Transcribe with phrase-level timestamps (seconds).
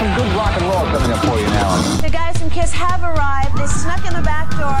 [0.00, 1.76] some good rock and roll coming up for you now.
[2.00, 3.54] The guys from Kiss have arrived.
[3.58, 4.80] They snuck in the back door.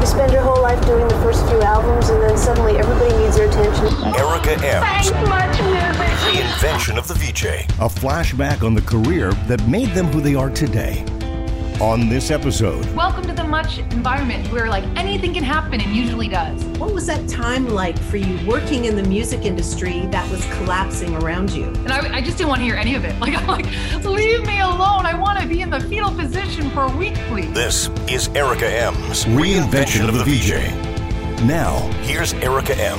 [0.00, 3.38] You spend your whole life doing the first few albums, and then suddenly everybody needs
[3.38, 3.86] your attention.
[4.18, 4.82] Erica M.
[4.82, 6.02] Thanks much music.
[6.26, 7.70] Reinvention of the VJ.
[7.78, 11.04] a flashback on the career that made them who they are today.
[11.80, 16.28] On this episode, Welcome to the much environment where like anything can happen and usually
[16.28, 16.62] does.
[16.78, 21.16] What was that time like for you working in the music industry that was collapsing
[21.16, 21.64] around you?
[21.64, 23.12] And I, I just didn't want to hear any of it.
[23.22, 23.66] Like I'm like,
[24.04, 25.06] leave me alone.
[25.06, 27.52] I want to be in the fetal position for a week, please.
[27.52, 31.44] This is Erica Ehm's Reinvention of the VJ.
[31.46, 32.98] Now, Here's Erica M.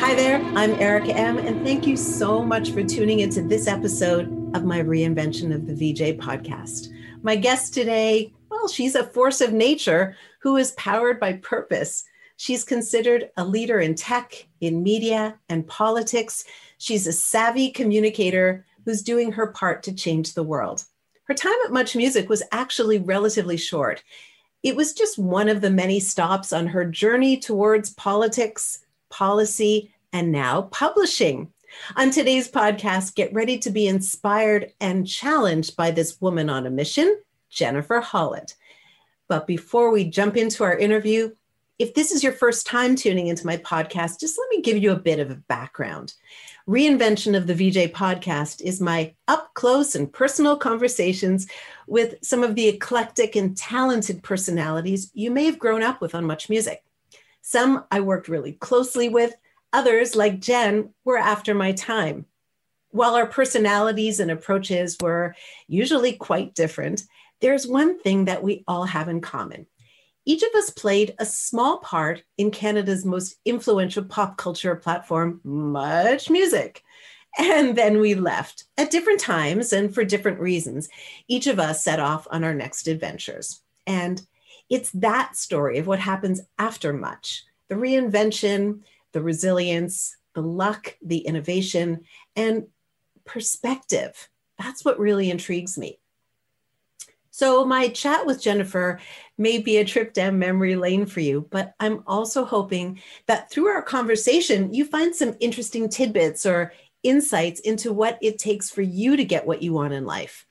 [0.00, 4.26] Hi there, I'm Erica M, and thank you so much for tuning into this episode
[4.56, 6.88] of my Reinvention of the VJ podcast.
[7.22, 12.04] My guest today, well, she's a force of nature who is powered by purpose.
[12.38, 16.44] She's considered a leader in tech, in media, and politics.
[16.78, 20.84] She's a savvy communicator who's doing her part to change the world.
[21.24, 24.02] Her time at Much Music was actually relatively short.
[24.62, 30.32] It was just one of the many stops on her journey towards politics, policy, and
[30.32, 31.52] now publishing.
[31.96, 36.70] On today's podcast, get ready to be inspired and challenged by this woman on a
[36.70, 38.54] mission, Jennifer Hollett.
[39.28, 41.30] But before we jump into our interview,
[41.78, 44.92] if this is your first time tuning into my podcast, just let me give you
[44.92, 46.12] a bit of a background.
[46.68, 51.46] Reinvention of the VJ podcast is my up close and personal conversations
[51.86, 56.26] with some of the eclectic and talented personalities you may have grown up with on
[56.26, 56.84] Much Music.
[57.40, 59.34] Some I worked really closely with,
[59.72, 62.26] others, like Jen, were after my time.
[62.90, 65.34] While our personalities and approaches were
[65.68, 67.04] usually quite different,
[67.40, 69.66] there's one thing that we all have in common.
[70.24, 76.28] Each of us played a small part in Canada's most influential pop culture platform, Much
[76.30, 76.82] Music.
[77.38, 80.88] And then we left at different times and for different reasons.
[81.28, 83.62] Each of us set off on our next adventures.
[83.86, 84.20] And
[84.68, 88.80] it's that story of what happens after much the reinvention,
[89.12, 92.02] the resilience, the luck, the innovation,
[92.36, 92.66] and
[93.24, 94.28] perspective.
[94.58, 95.98] That's what really intrigues me.
[97.32, 99.00] So, my chat with Jennifer
[99.38, 103.68] may be a trip down memory lane for you, but I'm also hoping that through
[103.68, 106.72] our conversation, you find some interesting tidbits or
[107.02, 110.44] insights into what it takes for you to get what you want in life.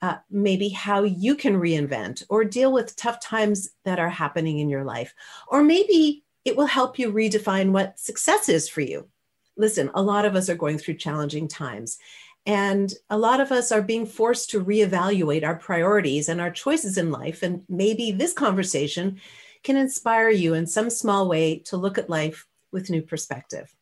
[0.00, 4.68] Uh, maybe how you can reinvent or deal with tough times that are happening in
[4.68, 5.14] your life.
[5.46, 9.08] Or maybe it will help you redefine what success is for you.
[9.56, 11.98] Listen, a lot of us are going through challenging times.
[12.44, 16.98] And a lot of us are being forced to reevaluate our priorities and our choices
[16.98, 17.42] in life.
[17.42, 19.20] And maybe this conversation
[19.62, 23.72] can inspire you in some small way to look at life with new perspective.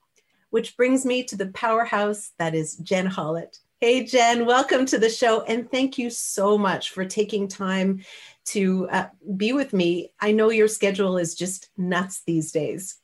[0.50, 3.58] Which brings me to the powerhouse that is Jen Hollett.
[3.80, 5.40] Hey, Jen, welcome to the show.
[5.44, 8.04] And thank you so much for taking time
[8.52, 9.06] to uh,
[9.36, 10.12] be with me.
[10.20, 12.96] I know your schedule is just nuts these days.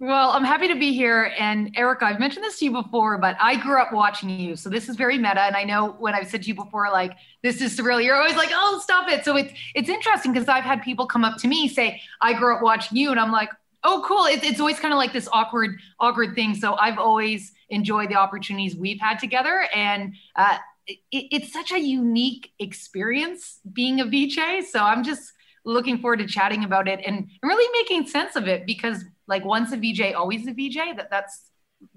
[0.00, 1.32] Well, I'm happy to be here.
[1.38, 4.56] And Erica, I've mentioned this to you before, but I grew up watching you.
[4.56, 5.42] So this is very meta.
[5.42, 7.12] And I know when I've said to you before, like,
[7.42, 9.24] this is surreal, you're always like, oh, stop it.
[9.24, 12.56] So it's it's interesting because I've had people come up to me say, I grew
[12.56, 13.12] up watching you.
[13.12, 13.50] And I'm like,
[13.84, 14.24] oh, cool.
[14.24, 16.54] It's, it's always kind of like this awkward, awkward thing.
[16.54, 19.68] So I've always enjoyed the opportunities we've had together.
[19.74, 24.66] And uh, it, it's such a unique experience being a VJ.
[24.68, 25.32] So I'm just
[25.64, 29.72] looking forward to chatting about it and really making sense of it because like once
[29.72, 30.96] a VJ, always a VJ.
[30.96, 31.50] That that's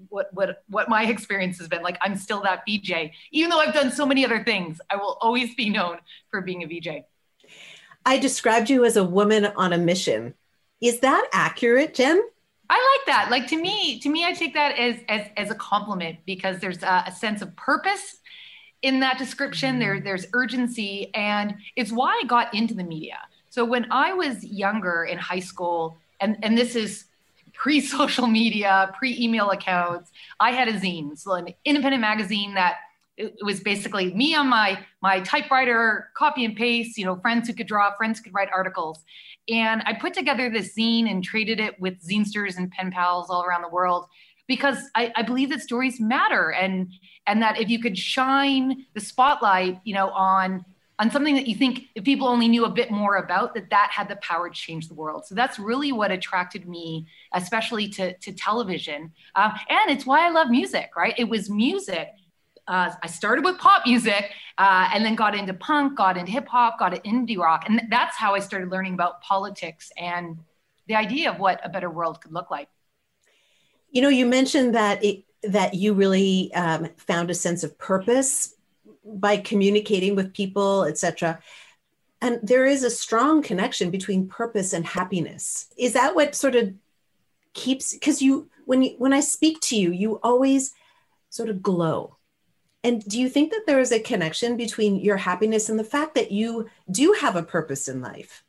[0.08, 1.82] what what what my experience has been.
[1.82, 4.80] Like I'm still that VJ, even though I've done so many other things.
[4.90, 5.98] I will always be known
[6.30, 7.04] for being a VJ.
[8.04, 10.34] I described you as a woman on a mission.
[10.80, 12.22] Is that accurate, Jen?
[12.70, 13.30] I like that.
[13.30, 16.82] Like to me, to me, I take that as as as a compliment because there's
[16.82, 18.17] a, a sense of purpose
[18.82, 19.78] in that description.
[19.78, 20.04] There mm-hmm.
[20.04, 23.18] there's urgency, and it's why I got into the media.
[23.50, 27.04] So when I was younger in high school, and and this is
[27.54, 32.76] pre-social media, pre-email accounts, I had a zine, so an independent magazine that
[33.16, 36.96] it was basically me on my my typewriter, copy and paste.
[36.98, 39.04] You know, friends who could draw, friends who could write articles,
[39.48, 43.42] and I put together this zine and traded it with zinesters and pen pals all
[43.42, 44.06] around the world
[44.46, 46.90] because I, I believe that stories matter and
[47.28, 50.64] and that if you could shine the spotlight, you know, on
[51.00, 53.88] on something that you think if people only knew a bit more about that that
[53.92, 55.24] had the power to change the world.
[55.26, 59.12] So that's really what attracted me especially to, to television.
[59.36, 61.14] Um, and it's why i love music right?
[61.16, 62.08] It was music
[62.66, 66.48] uh, i started with pop music uh, and then got into punk got into hip
[66.48, 67.64] hop got into indie rock.
[67.68, 70.38] And that's how i started learning about politics and
[70.88, 72.68] the idea of what a better world could look like.
[73.92, 78.54] You know you mentioned that it, that you really um, found a sense of purpose
[79.04, 81.40] by communicating with people, etc.
[82.20, 85.68] And there is a strong connection between purpose and happiness.
[85.76, 86.74] Is that what sort of
[87.54, 90.74] keeps because you when you when I speak to you, you always
[91.30, 92.16] sort of glow.
[92.84, 96.14] And do you think that there is a connection between your happiness and the fact
[96.14, 98.44] that you do have a purpose in life?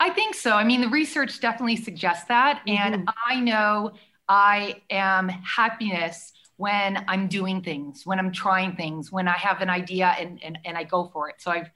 [0.00, 0.52] I think so.
[0.52, 2.62] I mean, the research definitely suggests that.
[2.66, 2.94] Mm-hmm.
[2.94, 3.92] And I know
[4.28, 9.68] I am happiness when I'm doing things, when I'm trying things, when I have an
[9.68, 11.36] idea and, and, and I go for it.
[11.38, 11.68] So I've,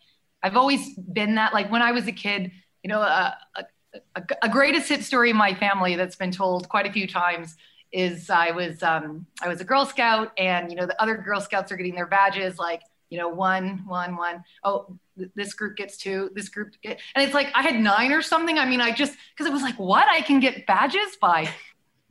[0.42, 2.52] I've always been that, like when I was a kid,
[2.82, 6.86] you know, a, a, a greatest hit story in my family that's been told quite
[6.86, 7.56] a few times
[7.90, 11.40] is I was, um, I was a Girl Scout and, you know, the other Girl
[11.40, 14.44] Scouts are getting their badges, like, you know, one, one, one.
[14.62, 14.98] Oh,
[15.34, 18.58] this group gets two, this group get, and it's like I had nine or something.
[18.58, 21.48] I mean, I just because it was like, what I can get badges by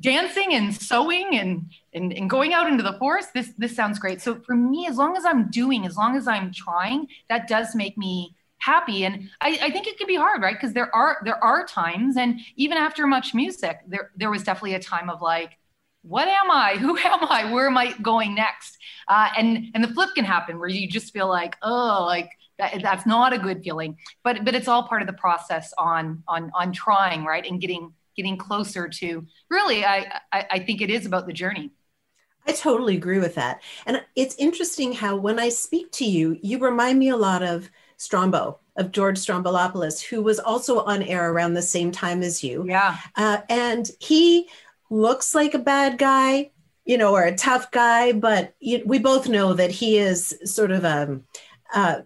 [0.01, 3.29] dancing and sewing and, and and going out into the forest.
[3.33, 4.21] This this sounds great.
[4.21, 7.75] So for me, as long as I'm doing, as long as I'm trying, that does
[7.75, 9.05] make me happy.
[9.05, 10.55] And I, I think it can be hard, right?
[10.55, 14.75] Because there are there are times, and even after much music, there there was definitely
[14.75, 15.57] a time of like,
[16.03, 16.75] what am I?
[16.79, 17.51] Who am I?
[17.51, 18.77] Where am I going next?
[19.07, 22.81] Uh, and and the flip can happen where you just feel like, oh, like that,
[22.81, 23.97] that's not a good feeling.
[24.23, 27.93] But but it's all part of the process on on on trying, right, and getting
[28.17, 29.25] getting closer to.
[29.49, 31.71] Really, I I, I think it is about the journey.
[32.47, 33.61] I totally agree with that.
[33.85, 37.69] And it's interesting how when I speak to you, you remind me a lot of
[37.97, 42.65] Strombo, of George Stroumboulopoulos who was also on air around the same time as you.
[42.67, 42.97] Yeah.
[43.15, 44.47] Uh, and he
[44.89, 46.51] looks like a bad guy,
[46.85, 50.71] you know, or a tough guy, but you, we both know that he is sort
[50.71, 51.19] of a,
[51.73, 52.03] a,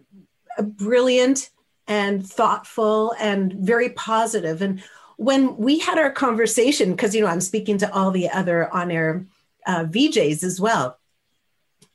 [0.57, 1.51] a brilliant
[1.87, 3.93] and thoughtful and very.
[4.07, 4.81] And
[5.21, 9.27] when we had our conversation, because you know I'm speaking to all the other on-air
[9.67, 10.97] uh, VJs as well.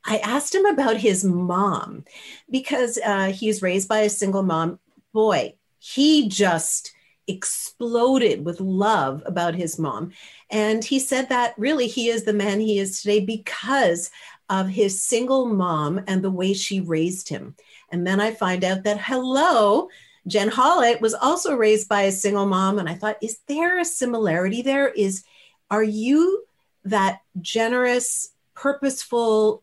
[0.04, 2.04] I asked him about his mom
[2.48, 4.78] because uh, he's raised by a single mom.
[5.12, 6.94] Boy, he just
[7.26, 10.12] exploded with love about his mom.
[10.48, 14.08] And he said that really he is the man he is today because
[14.48, 17.56] of his single mom and the way she raised him.
[17.90, 19.88] And then I find out that, hello,
[20.26, 22.78] Jen Hollett was also raised by a single mom.
[22.78, 24.88] And I thought, is there a similarity there?
[24.88, 25.24] Is,
[25.70, 26.44] are you
[26.84, 29.62] that generous, purposeful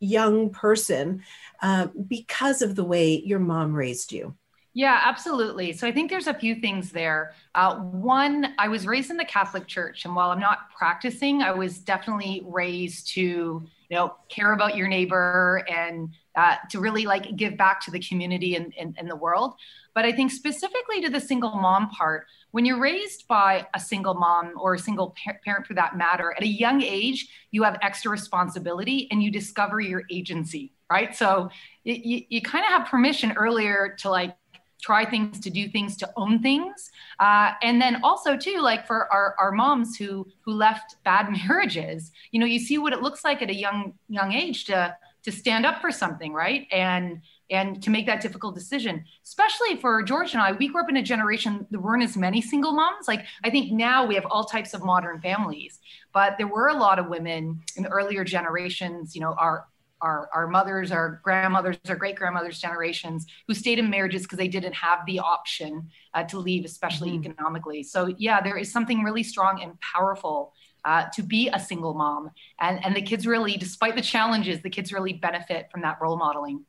[0.00, 1.22] young person
[1.62, 4.34] uh, because of the way your mom raised you?
[4.76, 5.72] Yeah, absolutely.
[5.72, 7.34] So I think there's a few things there.
[7.54, 11.52] Uh, one, I was raised in the Catholic Church, and while I'm not practicing, I
[11.52, 17.36] was definitely raised to, you know, care about your neighbor and uh, to really like
[17.36, 19.54] give back to the community and, and, and the world.
[19.94, 24.14] But I think specifically to the single mom part, when you're raised by a single
[24.14, 27.78] mom or a single par- parent for that matter, at a young age, you have
[27.82, 31.14] extra responsibility and you discover your agency, right?
[31.14, 31.50] So
[31.84, 34.36] you, you kind of have permission earlier to like
[34.84, 36.90] try things, to do things, to own things.
[37.18, 42.12] Uh, and then also too, like for our, our moms who who left bad marriages,
[42.32, 44.94] you know, you see what it looks like at a young young age to
[45.24, 46.66] to stand up for something, right?
[46.70, 50.88] And and to make that difficult decision, especially for George and I, we grew up
[50.88, 53.06] in a generation there weren't as many single moms.
[53.06, 55.78] Like I think now we have all types of modern families,
[56.12, 59.66] but there were a lot of women in the earlier generations, you know, our
[60.00, 64.48] our, our mothers, our grandmothers, our great grandmothers' generations who stayed in marriages because they
[64.48, 67.30] didn't have the option uh, to leave, especially mm-hmm.
[67.30, 67.82] economically.
[67.82, 70.52] So, yeah, there is something really strong and powerful
[70.84, 72.30] uh, to be a single mom.
[72.60, 76.18] And, and the kids really, despite the challenges, the kids really benefit from that role
[76.18, 76.66] modeling.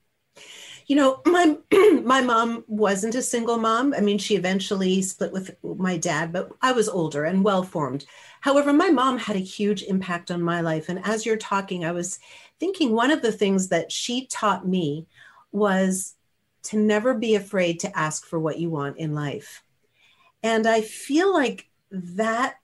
[0.88, 1.58] You know, my
[2.04, 3.94] my mom wasn't a single mom.
[3.96, 8.06] I mean, she eventually split with my dad, but I was older and well formed.
[8.42, 10.90] However, my mom had a huge impact on my life.
[10.90, 12.20] And as you're talking, I was
[12.60, 15.08] thinking one of the things that she taught me
[15.52, 16.16] was
[16.64, 19.64] to never be afraid to ask for what you want in life.
[20.44, 22.58] And I feel like that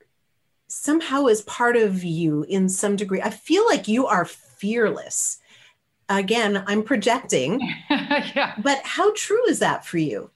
[0.68, 3.22] somehow is part of you in some degree.
[3.22, 5.40] I feel like you are fearless.
[6.18, 7.62] Again, I'm projecting.
[7.89, 8.53] yeah.
[8.62, 10.30] But how true is that for you?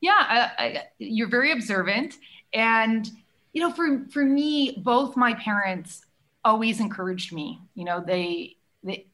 [0.00, 2.16] Yeah, I, I, you're very observant.
[2.52, 3.08] And,
[3.52, 6.04] you know, for, for me, both my parents
[6.44, 7.60] always encouraged me.
[7.74, 8.56] You know, they,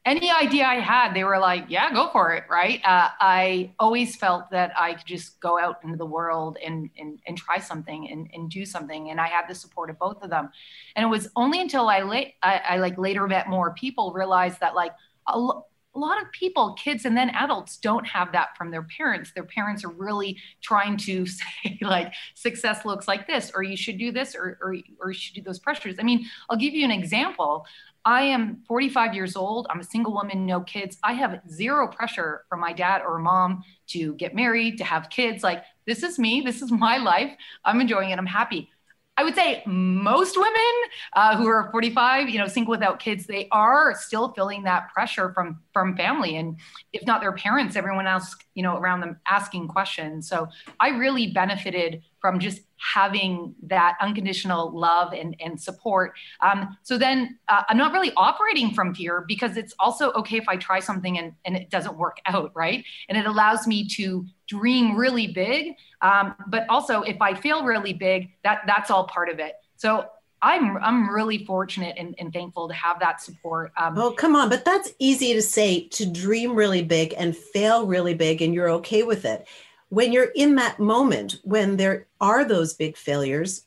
[0.06, 2.44] any idea I had, they were like, yeah, go for it.
[2.48, 2.80] Right.
[2.84, 7.20] Uh, I always felt that I could just go out into the world and, and,
[7.26, 9.10] and try something and, and do something.
[9.10, 10.48] And I had the support of both of them.
[10.96, 14.60] And it was only until I late, I, I like later met more people realized
[14.60, 14.92] that like
[15.26, 15.50] a,
[15.98, 19.32] a lot of people, kids and then adults, don't have that from their parents.
[19.34, 23.98] Their parents are really trying to say, like, success looks like this, or you should
[23.98, 25.96] do this, or, or, or you should do those pressures.
[25.98, 27.66] I mean, I'll give you an example.
[28.04, 29.66] I am 45 years old.
[29.70, 30.98] I'm a single woman, no kids.
[31.02, 35.42] I have zero pressure from my dad or mom to get married, to have kids.
[35.42, 36.42] Like, this is me.
[36.42, 37.32] This is my life.
[37.64, 38.18] I'm enjoying it.
[38.18, 38.70] I'm happy.
[39.18, 40.74] I would say most women
[41.14, 45.32] uh, who are 45, you know, single without kids, they are still feeling that pressure
[45.34, 46.56] from from family, and
[46.92, 50.28] if not their parents, everyone else, you know, around them asking questions.
[50.28, 50.46] So
[50.78, 56.14] I really benefited from just having that unconditional love and, and support.
[56.40, 60.48] Um, so then uh, I'm not really operating from fear because it's also okay if
[60.48, 62.84] I try something and, and it doesn't work out, right?
[63.08, 65.74] And it allows me to dream really big.
[66.00, 69.54] Um, but also if I fail really big, that that's all part of it.
[69.76, 70.06] So
[70.40, 73.72] I'm I'm really fortunate and, and thankful to have that support.
[73.76, 77.86] Um, oh, come on, but that's easy to say to dream really big and fail
[77.86, 79.48] really big, and you're okay with it
[79.88, 83.64] when you're in that moment when there are those big failures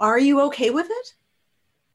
[0.00, 1.14] are you okay with it?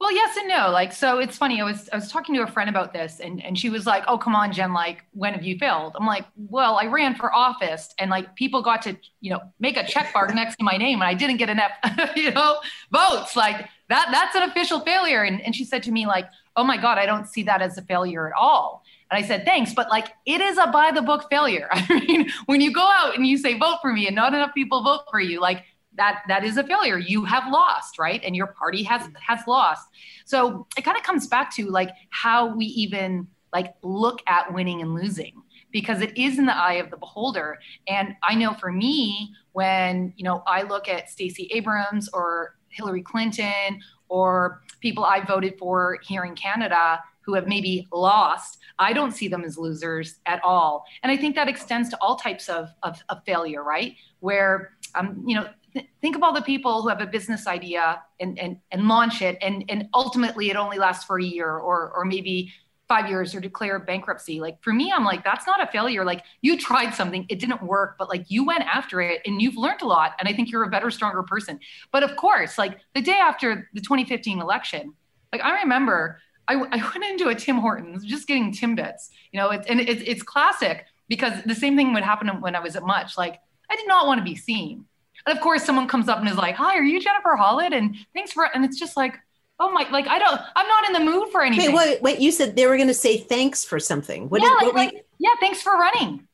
[0.00, 0.70] Well yes and no.
[0.70, 3.44] Like so it's funny i was i was talking to a friend about this and
[3.44, 5.96] and she was like oh come on jen like when have you failed?
[5.98, 9.76] I'm like well i ran for office and like people got to you know make
[9.76, 11.72] a check mark next to my name and i didn't get enough
[12.16, 12.60] you know
[12.92, 13.34] votes.
[13.36, 15.24] Like that that's an official failure.
[15.24, 17.76] And, and she said to me like oh my god i don't see that as
[17.76, 21.02] a failure at all and I said, thanks, but like it is a by the
[21.02, 21.68] book failure.
[21.72, 24.54] I mean, when you go out and you say vote for me and not enough
[24.54, 25.64] people vote for you, like
[25.96, 26.98] that that is a failure.
[26.98, 28.22] You have lost, right?
[28.22, 29.88] And your party has has lost.
[30.24, 34.82] So it kind of comes back to like how we even like look at winning
[34.82, 37.58] and losing because it is in the eye of the beholder.
[37.86, 43.02] And I know for me, when you know I look at Stacey Abrams or Hillary
[43.02, 49.12] Clinton or people I voted for here in Canada, who have maybe lost, I don't
[49.12, 50.86] see them as losers at all.
[51.02, 53.96] And I think that extends to all types of, of, of failure, right?
[54.20, 58.02] Where, um, you know, th- think of all the people who have a business idea
[58.18, 61.92] and, and, and launch it, and, and ultimately it only lasts for a year or,
[61.94, 62.50] or maybe
[62.88, 64.40] five years or declare bankruptcy.
[64.40, 66.02] Like for me, I'm like, that's not a failure.
[66.02, 69.58] Like you tried something, it didn't work, but like you went after it and you've
[69.58, 70.12] learned a lot.
[70.18, 71.60] And I think you're a better, stronger person.
[71.92, 74.94] But of course, like the day after the 2015 election,
[75.30, 79.50] like I remember I, I went into a Tim Hortons just getting Timbits, you know,
[79.50, 82.82] it's, and it's, it's classic because the same thing would happen when I was at
[82.82, 83.18] Much.
[83.18, 83.38] Like,
[83.70, 84.84] I did not want to be seen.
[85.26, 87.72] And of course, someone comes up and is like, Hi, are you Jennifer Hollett?
[87.72, 89.18] And thanks for, and it's just like,
[89.60, 91.74] Oh my, like, I don't, I'm not in the mood for anything.
[91.74, 94.28] Wait, wait, wait you said they were going to say thanks for something.
[94.28, 96.26] What yeah, did, like, like, yeah, thanks for running.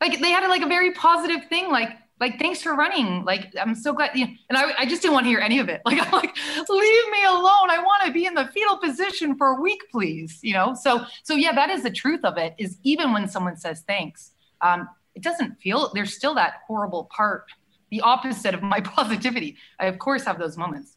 [0.00, 1.90] Like, they had like a very positive thing, like,
[2.22, 3.24] like thanks for running.
[3.24, 5.58] Like i'm so glad you know, and I, I just didn't want to hear any
[5.58, 5.82] of it.
[5.92, 6.34] Like i'm like
[6.68, 7.68] leave me alone.
[7.68, 10.74] I want to be in the fetal position for a week please you know?
[10.74, 14.30] So so yeah that is the truth of it is even when someone says thanks
[14.60, 17.46] um, it doesn't feel there's still that horrible part
[17.90, 19.56] the opposite of my positivity.
[19.80, 20.96] I of course have those moments.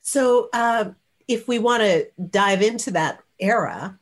[0.00, 0.90] So uh,
[1.26, 3.98] if we want to dive into that era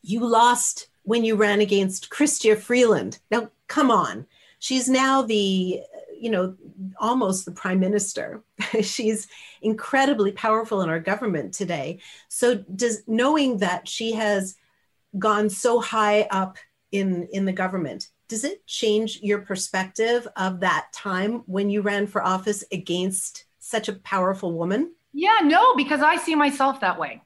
[0.00, 3.18] you lost when you ran against Chrystia Freeland.
[3.30, 4.26] Now, come on
[4.64, 5.82] she's now the
[6.18, 6.56] you know
[6.98, 8.42] almost the prime minister.
[8.82, 9.28] She's
[9.60, 12.00] incredibly powerful in our government today.
[12.28, 14.56] So does knowing that she has
[15.18, 16.56] gone so high up
[16.92, 22.06] in in the government does it change your perspective of that time when you ran
[22.06, 24.94] for office against such a powerful woman?
[25.12, 27.22] Yeah no because i see myself that way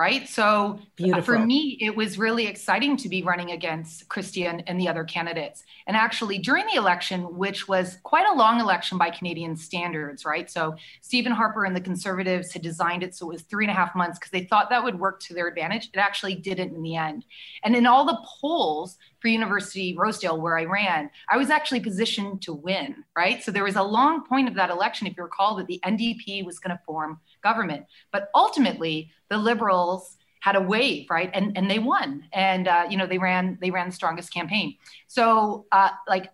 [0.00, 0.26] right?
[0.26, 0.80] So
[1.12, 5.04] uh, for me, it was really exciting to be running against Chrystia and the other
[5.04, 5.62] candidates.
[5.86, 10.50] And actually, during the election, which was quite a long election by Canadian standards, right?
[10.50, 13.74] So Stephen Harper and the Conservatives had designed it so it was three and a
[13.74, 15.90] half months because they thought that would work to their advantage.
[15.92, 17.26] It actually didn't in the end.
[17.62, 22.40] And in all the polls for University Rosedale, where I ran, I was actually positioned
[22.42, 23.42] to win, right?
[23.42, 26.46] So there was a long point of that election, if you recall, that the NDP
[26.46, 27.86] was going to form government.
[28.12, 31.30] But ultimately, the liberals had a wave, right?
[31.32, 34.76] And and they won, and uh, you know they ran they ran the strongest campaign.
[35.06, 36.30] So uh, like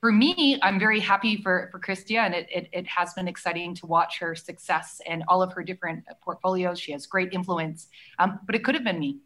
[0.00, 3.74] for me, I'm very happy for for Chrystia, and it, it, it has been exciting
[3.76, 6.78] to watch her success and all of her different portfolios.
[6.78, 7.88] She has great influence,
[8.18, 9.18] um, but it could have been me,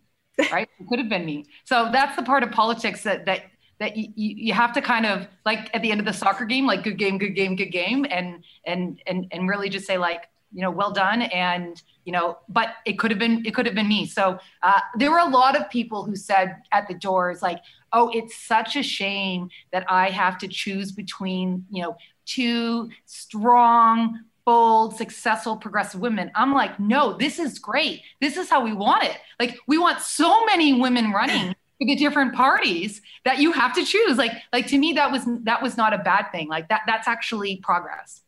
[0.50, 0.69] right?
[0.81, 1.47] it could have been me.
[1.64, 3.43] So that's the part of politics that that
[3.78, 6.66] that you, you have to kind of like at the end of the soccer game,
[6.66, 10.28] like good game, good game, good game, and and and and really just say like
[10.55, 11.23] you know, well done.
[11.23, 14.07] And, you know, but it could have been, it could have been me.
[14.07, 17.59] So uh, there were a lot of people who said at the doors, like,
[17.93, 24.21] oh, it's such a shame that I have to choose between, you know, two strong,
[24.45, 26.31] bold, successful, progressive women.
[26.35, 28.03] I'm like, no, this is great.
[28.21, 29.17] This is how we want it.
[29.41, 33.85] Like, we want so many women running for the different parties that you have to
[33.85, 34.19] choose.
[34.19, 36.49] Like, like to me, that was that was not a bad thing.
[36.49, 38.21] Like that, that's actually progress.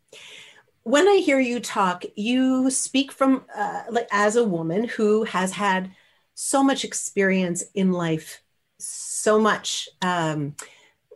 [0.87, 5.51] When I hear you talk, you speak from uh, like as a woman who has
[5.51, 5.91] had
[6.35, 8.41] so much experience in life,
[8.79, 9.89] so much.
[10.01, 10.55] Um,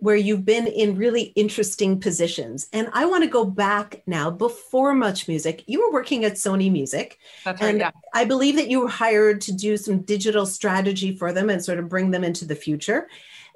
[0.01, 2.69] where you've been in really interesting positions.
[2.73, 5.63] And I want to go back now before Much Music.
[5.67, 7.19] You were working at Sony Music.
[7.45, 7.69] That's right.
[7.69, 7.91] And Yeah.
[8.15, 11.79] I believe that you were hired to do some digital strategy for them and sort
[11.79, 13.09] of bring them into the future.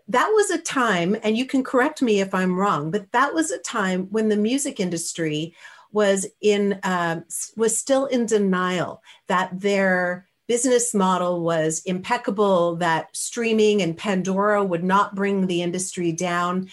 [0.09, 3.51] That was a time, and you can correct me if I'm wrong, but that was
[3.51, 5.55] a time when the music industry
[5.95, 7.25] was in um,
[7.57, 14.85] was still in denial that their business model was impeccable, that streaming and Pandora would
[14.85, 16.69] not bring the industry down.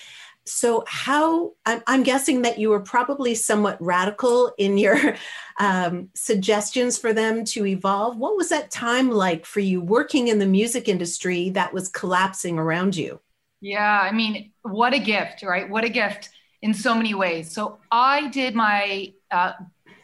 [0.46, 5.16] So, how I'm, guessing that you were probably somewhat radical in your
[5.60, 8.18] um, suggestions for them to evolve.
[8.18, 12.58] What was that time like for you working in the music industry that was collapsing
[12.58, 13.22] around you?
[13.62, 15.70] Yeah, I mean, what a gift, right?
[15.70, 17.51] What a gift in so many ways.
[17.51, 19.53] So I did my uh,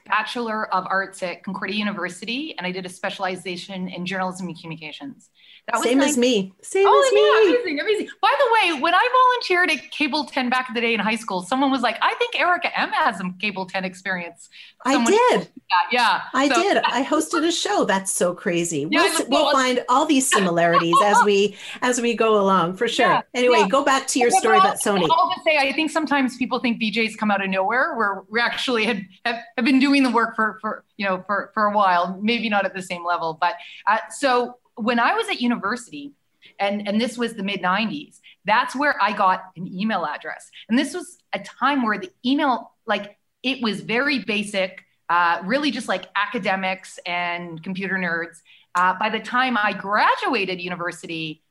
[0.07, 5.29] Bachelor of Arts at Concordia University, and I did a specialization in journalism and communications.
[5.71, 6.53] That Same as me.
[6.61, 7.57] Same Oh, as yeah, me.
[7.57, 8.07] amazing, amazing.
[8.21, 9.05] By the way, when I
[9.41, 12.13] volunteered at Cable 10 back in the day in high school, someone was like, I
[12.15, 14.47] think Erica M has some Cable 10 experience.
[14.85, 15.49] I did.
[15.91, 16.21] Yeah.
[16.33, 16.77] I So- did.
[16.85, 17.83] I hosted a show.
[17.83, 18.87] That's so crazy.
[18.89, 23.07] Yeah, we'll, we'll find all these similarities as we as we go along for sure.
[23.07, 23.67] Yeah, anyway, yeah.
[23.67, 25.05] go back to your But story about Sony.
[25.11, 28.39] I'll just say, I think sometimes people think VJs come out of nowhere, where we
[28.39, 31.71] actually had have, have been doing the work for for you know for for a
[31.71, 33.37] while, maybe not at the same level.
[33.39, 36.13] But uh, so when I was at university,
[36.59, 40.77] and and this was the mid '90s, that's where I got an email address, and
[40.77, 45.87] this was a time where the email like it was very basic, uh, really just
[45.87, 48.41] like academics and computer nerds.
[48.75, 51.41] Uh, by the time I graduated university,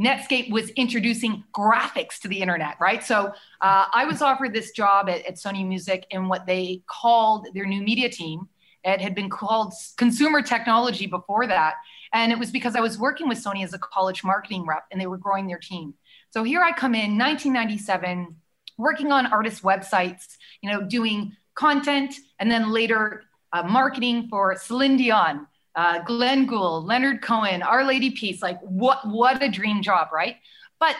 [0.00, 3.04] Netscape was introducing graphics to the internet, right?
[3.04, 7.48] So uh, I was offered this job at, at Sony Music in what they called
[7.54, 8.48] their new media team.
[8.84, 11.74] It had been called consumer technology before that.
[12.12, 15.00] And it was because I was working with Sony as a college marketing rep and
[15.00, 15.94] they were growing their team.
[16.30, 18.34] So here I come in 1997,
[18.78, 24.96] working on artist websites, you know, doing content and then later uh, marketing for Celine
[24.96, 28.42] Dion, uh, Glenn Gould, Leonard Cohen, Our Lady Peace.
[28.42, 30.36] Like, what what a dream job, right?
[30.78, 30.96] But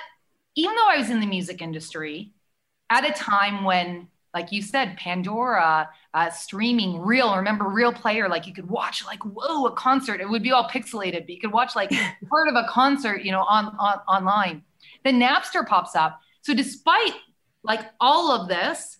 [0.55, 2.33] even though I was in the music industry,
[2.91, 8.47] at a time when, like you said, Pandora, uh, streaming, real, remember real player, like
[8.47, 10.21] you could watch like whoa a concert.
[10.21, 11.91] It would be all pixelated, but you could watch like
[12.31, 14.63] part of a concert, you know, on, on online.
[15.05, 16.21] Then Napster pops up.
[16.43, 17.15] So despite
[17.63, 18.99] like all of this,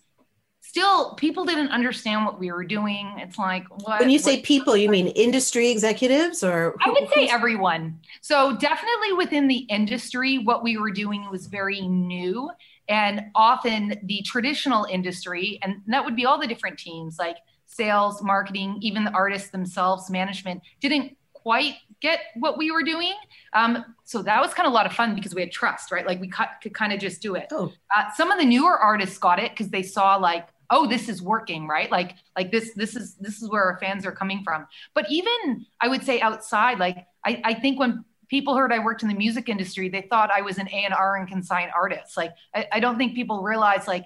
[0.73, 3.13] still people didn't understand what we were doing.
[3.17, 7.07] It's like what When you say what- people, you mean industry executives or I would
[7.13, 7.99] say everyone.
[8.21, 12.49] So definitely within the industry, what we were doing was very new.
[12.89, 18.23] And often the traditional industry, and that would be all the different teams like sales,
[18.23, 23.13] marketing, even the artists themselves, management, didn't quite get what we were doing.
[23.53, 26.05] Um, so that was kind of a lot of fun because we had trust, right?
[26.05, 27.47] Like we cut, could kind of just do it.
[27.51, 27.71] Oh.
[27.95, 31.21] Uh, some of the newer artists got it because they saw like, oh, this is
[31.21, 31.91] working, right?
[31.91, 34.67] Like, like this, this is this is where our fans are coming from.
[34.93, 39.03] But even I would say outside, like I, I think when people heard I worked
[39.03, 42.17] in the music industry, they thought I was an A and R and consign artist.
[42.17, 44.05] Like I, I don't think people realize like,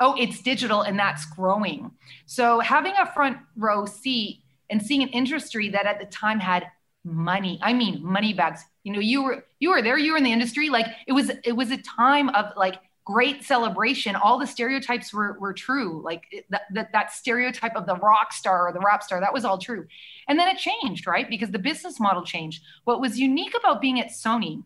[0.00, 1.90] oh, it's digital and that's growing.
[2.26, 6.66] So having a front row seat and seeing an industry that at the time had
[7.04, 8.62] money, I mean money bags.
[8.82, 10.68] You know, you were you were there, you were in the industry.
[10.68, 14.16] Like it was it was a time of like great celebration.
[14.16, 16.00] All the stereotypes were were true.
[16.02, 19.44] Like that, that that stereotype of the rock star or the rap star, that was
[19.44, 19.86] all true.
[20.28, 21.28] And then it changed, right?
[21.28, 22.62] Because the business model changed.
[22.84, 24.62] What was unique about being at Sony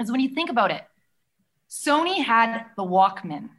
[0.00, 0.82] is when you think about it,
[1.70, 3.50] Sony had the Walkman.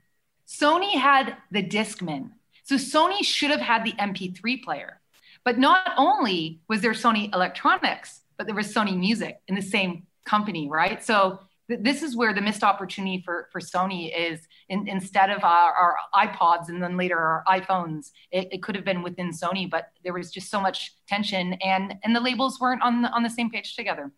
[0.47, 2.31] Sony had the Discman.
[2.63, 4.99] So Sony should have had the MP3 player.
[5.43, 10.05] But not only was there Sony Electronics, but there was Sony Music in the same
[10.25, 11.03] company, right?
[11.03, 15.73] So this is where the missed opportunity for, for Sony is in, instead of our,
[15.73, 19.89] our iPods and then later our iPhones, it, it could have been within Sony, but
[20.03, 23.29] there was just so much tension and, and the labels weren't on the, on the
[23.29, 24.11] same page together.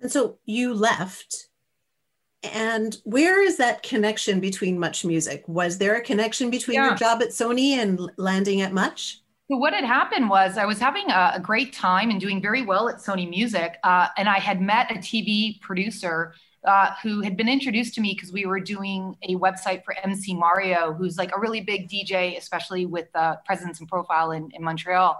[0.00, 1.48] And so you left.
[2.42, 5.44] And where is that connection between Much Music?
[5.48, 6.86] Was there a connection between Yeah.
[6.88, 9.20] your job at Sony and landing at Much?
[9.50, 12.62] So what had happened was I was having a, a great time and doing very
[12.62, 16.34] well at Sony Music, uh, and I had met a TV producer
[16.66, 20.34] uh, who had been introduced to me because we were doing a website for MC
[20.34, 24.62] Mario, who's like a really big DJ, especially with uh, presence and profile in, in
[24.62, 25.18] Montreal.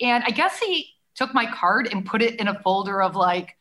[0.00, 3.56] And I guess he took my card and put it in a folder of like,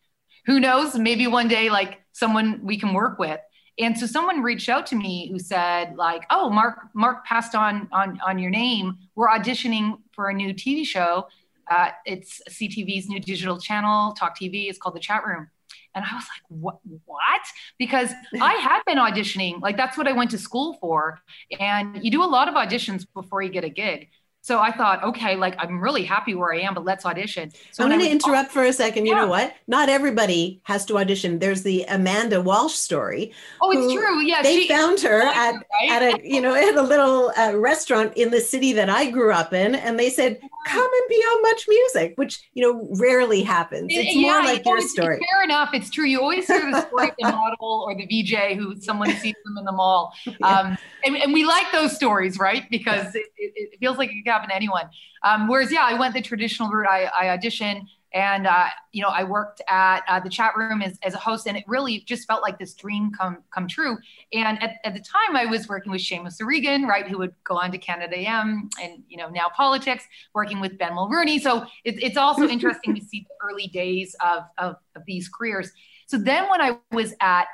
[0.45, 3.39] who knows, maybe one day like someone we can work with.
[3.78, 7.89] And so someone reached out to me who said like, "Oh, Mark Mark passed on
[7.91, 8.98] on on your name.
[9.15, 11.28] We're auditioning for a new TV show.
[11.69, 14.69] Uh, it's CTV's new digital channel, Talk TV.
[14.69, 15.50] It's called The Chat Room."
[15.95, 16.79] And I was like, "What?
[17.05, 17.41] What?"
[17.79, 19.62] Because I had been auditioning.
[19.62, 21.19] Like that's what I went to school for.
[21.60, 24.10] And you do a lot of auditions before you get a gig.
[24.45, 27.51] So I thought, okay, like I'm really happy where I am, but let's audition.
[27.71, 29.08] So I'm going to interrupt for a second.
[29.08, 29.21] You Yeah.
[29.21, 29.55] know what?
[29.65, 31.39] Not everybody has to audition.
[31.39, 33.34] There's the Amanda Walsh story.
[33.60, 34.21] Oh, it's true.
[34.21, 35.89] Yeah, they she- found her at right?
[35.89, 39.31] at a you know at a little uh, restaurant in the city that I grew
[39.34, 43.41] up in, and they said, "Come and be on Much Music," which you know rarely
[43.41, 43.88] happens.
[43.89, 45.19] It's more Yeah, like your always- story.
[45.34, 45.71] Fair enough.
[45.73, 46.05] It's true.
[46.05, 49.58] You always hear the story of the model or the VJ who someone sees them
[49.58, 50.13] in the mall.
[50.43, 52.69] Um, and, and we like those stories, right?
[52.69, 54.89] Because it, it, it feels like it could happen to anyone.
[55.24, 56.88] Um, whereas, yeah, I went the traditional route.
[56.88, 60.98] I, I auditioned and, uh, you know, I worked at uh, the chat room as,
[61.04, 63.98] as a host and it really just felt like this dream come, come true.
[64.32, 67.58] And at, at the time I was working with Seamus O'Regan, right, who would go
[67.58, 71.39] on to Canada AM and, you know, now politics, working with Ben Mulrooney.
[71.39, 75.74] So it, it's also interesting to see the early days of, of, of these careers.
[76.08, 77.48] So then when I was at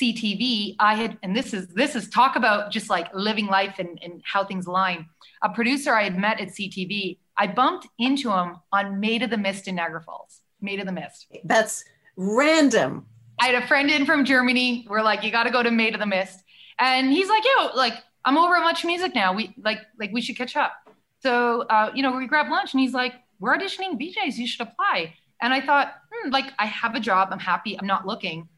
[0.00, 3.98] CTV, I had, and this is this is talk about just like living life and,
[4.02, 5.06] and how things align.
[5.44, 9.36] A producer I had met at CTV, I bumped into him on Maid of the
[9.36, 10.40] Mist in Niagara Falls.
[10.60, 11.26] Maid of the Mist.
[11.44, 11.84] That's
[12.16, 13.06] random.
[13.40, 14.86] I had a friend in from Germany.
[14.88, 16.42] We're like, you got to go to Maid of the Mist,
[16.78, 19.34] and he's like, yo, like I'm over at Much Music now.
[19.34, 20.72] We like like we should catch up.
[21.20, 24.38] So uh, you know, we grabbed lunch, and he's like, we're auditioning VJ's.
[24.38, 25.14] You should apply.
[25.42, 27.28] And I thought, hmm, like I have a job.
[27.30, 27.78] I'm happy.
[27.78, 28.48] I'm not looking.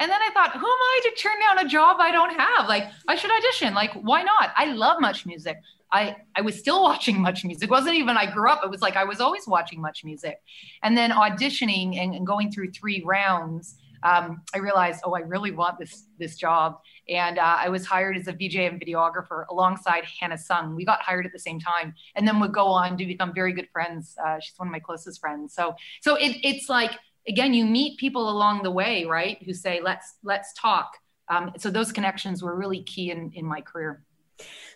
[0.00, 2.68] And then I thought, who am I to turn down a job I don't have?
[2.68, 3.74] Like, I should audition.
[3.74, 4.50] Like, why not?
[4.56, 5.56] I love Much Music.
[5.94, 7.64] I, I was still watching Much Music.
[7.64, 8.62] It wasn't even I grew up.
[8.64, 10.38] It was like I was always watching Much Music.
[10.82, 15.50] And then auditioning and, and going through three rounds, um, I realized, oh, I really
[15.50, 16.78] want this this job.
[17.08, 20.74] And uh, I was hired as a VJ and videographer alongside Hannah Sung.
[20.74, 23.54] We got hired at the same time, and then would go on to become very
[23.54, 24.14] good friends.
[24.22, 25.54] Uh, she's one of my closest friends.
[25.54, 26.92] So so it, it's like
[27.26, 29.42] again, you meet people along the way, right?
[29.44, 30.98] Who say, let's let's talk.
[31.28, 34.02] Um, so those connections were really key in in my career.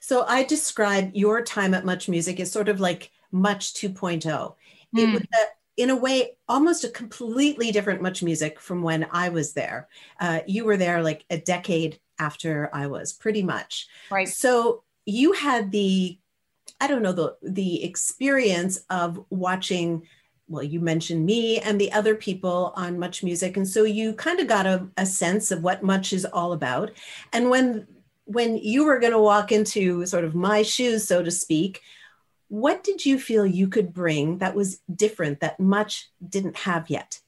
[0.09, 4.55] So I describe your time at Much Music as sort of like Much 2.0.
[4.97, 5.12] It Mm.
[5.12, 5.44] was, a,
[5.77, 9.87] in a way, almost a completely different Much Music from when I was there.
[10.18, 13.87] Uh, you were there like a decade after I was, pretty much.
[14.11, 14.27] Right.
[14.27, 16.18] So you had the,
[16.81, 20.07] I don't know, the the experience of watching.
[20.51, 24.40] Well, you mentioned me and the other people on Much Music, and so you kind
[24.40, 26.92] of got a, a sense of what Much is all about.
[27.35, 27.87] And when
[28.28, 31.80] when you were going to walk into sort of my shoes, so to speak,
[32.48, 37.20] what did you feel you could bring that was different that much didn't have yet?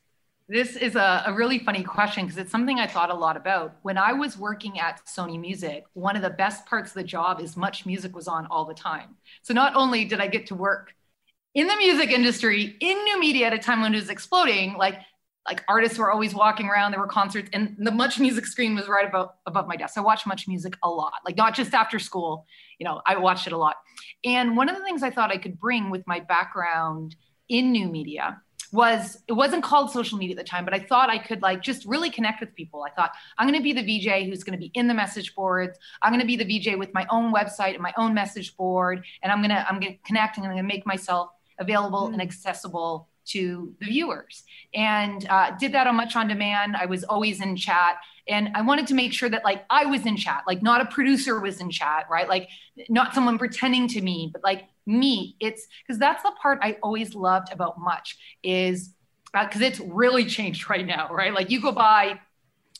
[0.46, 3.76] This is a, a really funny question because it's something I thought a lot about.
[3.80, 7.40] When I was working at Sony Music, one of the best parts of the job
[7.40, 9.16] is much music was on all the time.
[9.42, 10.94] So not only did I get to work
[11.54, 15.00] in the music industry, in new media at a time when it was exploding, like
[15.50, 18.86] like artists were always walking around, there were concerts, and the much music screen was
[18.86, 19.98] right above above my desk.
[19.98, 22.46] I watched much music a lot, like not just after school,
[22.78, 23.74] you know, I watched it a lot.
[24.24, 27.16] And one of the things I thought I could bring with my background
[27.48, 28.40] in new media
[28.72, 31.60] was it wasn't called social media at the time, but I thought I could like
[31.62, 32.84] just really connect with people.
[32.84, 35.34] I thought I'm going to be the VJ who's going to be in the message
[35.34, 35.76] boards.
[36.00, 39.04] I'm going to be the VJ with my own website and my own message board,
[39.20, 42.08] and I'm going to I'm going to connect and I'm going to make myself available
[42.08, 42.12] mm.
[42.12, 44.44] and accessible to the viewers.
[44.74, 46.76] And uh, did that on Much on Demand.
[46.76, 47.96] I was always in chat,
[48.28, 50.84] and I wanted to make sure that like I was in chat, like not a
[50.86, 52.28] producer was in chat, right?
[52.28, 52.48] Like
[52.88, 55.36] not someone pretending to me, but like me.
[55.40, 58.94] It's because that's the part I always loved about Much is
[59.32, 61.32] because it's really changed right now, right?
[61.32, 62.20] Like you go by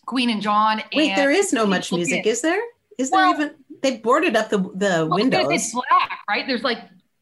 [0.07, 0.83] Queen and John.
[0.95, 2.61] Wait, and there is no much music, is there?
[2.99, 3.55] Is there Well- even?
[3.83, 5.47] They boarded up the the Well, windows.
[5.51, 6.47] It's black, right?
[6.47, 6.81] There's like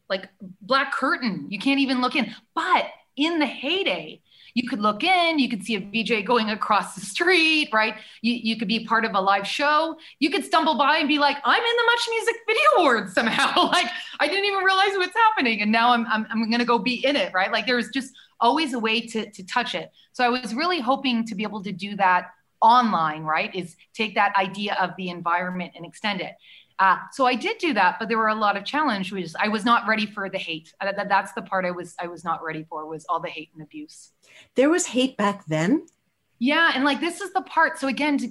[0.09, 0.27] like
[0.61, 1.45] black curtain.
[1.49, 2.35] You can't even look in.
[2.53, 2.87] But
[3.25, 4.21] in the heyday,
[4.53, 5.39] you could look in.
[5.39, 7.95] You could see a VJ going across the street, right?
[8.21, 9.97] You you could be part of a live show.
[10.19, 13.67] You could stumble by and be like, I'm in the Much Music Video Awards somehow.
[13.71, 13.87] like
[14.19, 17.15] I didn't even realize what's happening, and now I'm I'm I'm gonna go be in
[17.15, 17.51] it, right?
[17.51, 19.91] Like there was just always a way to to touch it.
[20.13, 23.53] So I was really hoping to be able to do that online, right?
[23.55, 26.33] Is take that idea of the environment and extend it.
[26.79, 29.35] Uh, so I did do that, but there were a lot of challenges.
[29.37, 30.73] I was not ready for the hate.
[30.79, 33.29] Uh, that, that's the part I was I was not ready for was all the
[33.29, 34.11] hate and abuse.
[34.55, 35.85] there was hate back then.
[36.39, 37.77] Yeah, and like this is the part.
[37.79, 38.29] So again, to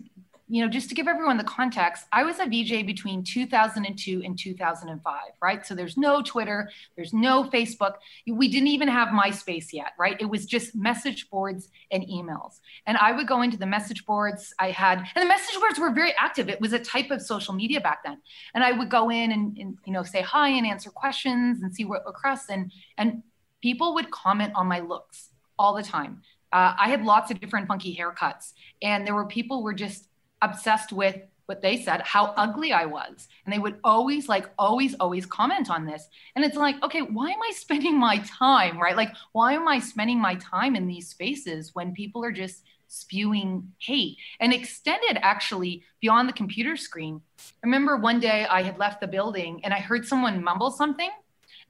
[0.49, 4.39] you know, just to give everyone the context, I was a VJ between 2002 and
[4.39, 5.67] 2005, right?
[5.67, 7.95] So there's no Twitter, there's no Facebook.
[8.27, 10.17] We didn't even have MySpace yet, right?
[10.19, 12.61] It was just message boards and emails.
[12.87, 14.55] And I would go into the message boards.
[14.59, 16.49] I had, and the message boards were very active.
[16.49, 18.19] It was a type of social media back then.
[18.55, 21.75] And I would go in and, and you know, say hi and answer questions and
[21.75, 22.49] see what across.
[22.49, 23.23] And, and
[23.61, 26.23] people would comment on my looks all the time.
[26.53, 30.09] Uh, I had lots of different funky haircuts, and there were people were just
[30.43, 33.27] obsessed with what they said, how ugly I was.
[33.45, 36.07] And they would always, like, always, always comment on this.
[36.37, 38.97] And it's like, okay, why am I spending my time, right?
[38.97, 43.73] Like, why am I spending my time in these spaces when people are just spewing
[43.79, 47.23] hate and extended actually beyond the computer screen?
[47.39, 51.11] I remember one day I had left the building and I heard someone mumble something.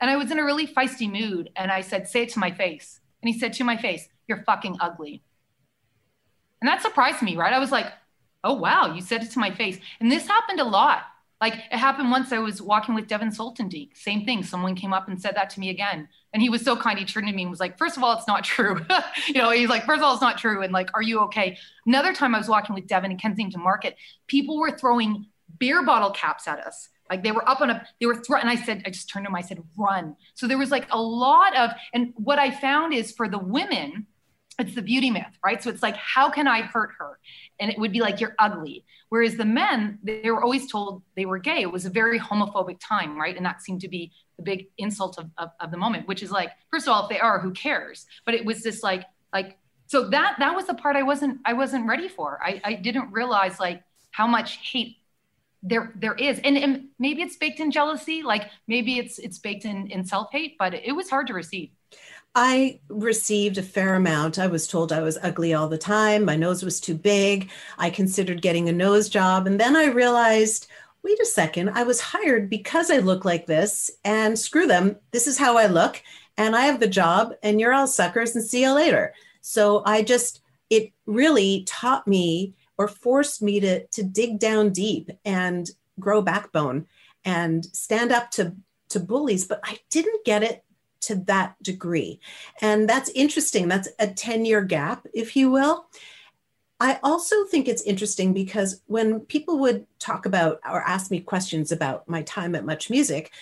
[0.00, 1.50] And I was in a really feisty mood.
[1.54, 2.98] And I said, say it to my face.
[3.22, 5.22] And he said to my face, you're fucking ugly.
[6.60, 7.52] And that surprised me, right?
[7.52, 7.86] I was like,
[8.44, 9.78] oh wow you said it to my face.
[10.00, 11.02] And this happened a lot.
[11.40, 14.42] Like it happened once i was walking with Devon Soltendieck same thing.
[14.42, 16.08] Someone came up and said that to me again.
[16.32, 18.16] And he was so kind he turned to me and was like first of all
[18.16, 18.80] it's not true.
[19.28, 20.62] You know he's like first of all it's not true.
[20.62, 21.58] And like are you okay?
[21.86, 23.96] Another time i was walking with Devon in kensington market
[24.26, 25.26] people were throwing
[25.58, 26.88] beer bottle caps at us.
[27.08, 29.24] Like they were up on a they were thrown and i said i just turned
[29.26, 30.16] to him i said run.
[30.34, 34.06] So there was like a lot of and what i found is for the women
[34.58, 35.62] it's the beauty myth, right?
[35.62, 37.18] So it's like, how can I hurt her?
[37.60, 38.84] And it would be like, you're ugly.
[39.08, 41.62] Whereas the men, they were always told they were gay.
[41.62, 43.36] It was a very homophobic time, right?
[43.36, 46.30] And that seemed to be the big insult of, of, of the moment, which is
[46.30, 48.06] like, first of all, if they are, who cares?
[48.24, 51.54] But it was just like, like, so that that was the part I wasn't I
[51.54, 52.38] wasn't ready for.
[52.44, 54.98] I, I didn't realize like how much hate
[55.62, 59.64] there there is and, and maybe it's baked in jealousy like maybe it's it's baked
[59.64, 61.70] in in self-hate but it was hard to receive
[62.34, 64.38] I received a fair amount.
[64.38, 66.24] I was told I was ugly all the time.
[66.24, 67.50] My nose was too big.
[67.78, 69.46] I considered getting a nose job.
[69.46, 70.68] And then I realized
[71.02, 73.90] wait a second, I was hired because I look like this.
[74.04, 76.02] And screw them, this is how I look.
[76.36, 79.14] And I have the job, and you're all suckers, and see you later.
[79.40, 85.10] So I just, it really taught me or forced me to, to dig down deep
[85.24, 86.86] and grow backbone
[87.24, 88.54] and stand up to,
[88.90, 89.46] to bullies.
[89.46, 90.64] But I didn't get it
[91.02, 92.20] to that degree.
[92.60, 93.68] And that's interesting.
[93.68, 95.86] That's a 10 year gap, if you will.
[96.80, 101.72] I also think it's interesting because when people would talk about or ask me questions
[101.72, 103.32] about my time at Much Music,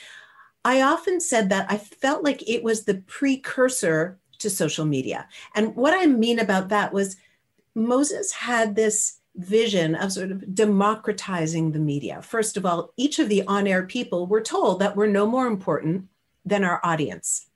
[0.65, 5.29] I often said that I felt like it was the precursor to social media.
[5.55, 7.17] And what I mean about that was
[7.75, 12.23] Moses had this vision of sort of democratizing the media.
[12.23, 15.47] First of all, each of the on air people were told that we're no more
[15.47, 16.09] important
[16.47, 17.47] than our audience.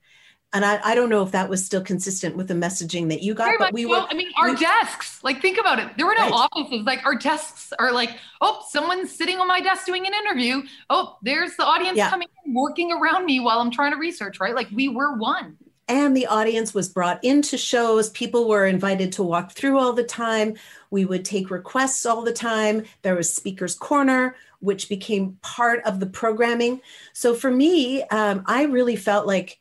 [0.53, 3.35] And I, I don't know if that was still consistent with the messaging that you
[3.35, 4.03] got, Very but we well.
[4.03, 4.09] were.
[4.11, 5.91] I mean, our we, desks, like, think about it.
[5.97, 6.49] There were no Right.
[6.53, 6.85] offices.
[6.85, 10.63] Like, our desks are like, oh, someone's sitting on my desk doing an interview.
[10.91, 12.11] Oh, there's the audience Yeah.
[12.11, 14.55] coming in, working around me while I'm trying to research, right?
[14.55, 15.57] Like, we were one.
[15.89, 18.11] and the audience was brought into shows.
[18.11, 20.55] People were invited to walk through all the time.
[20.93, 22.85] We would take requests all the time.
[23.03, 26.81] There was Speaker's Corner, which became part of the programming.
[27.13, 29.59] So for me, um, I really felt like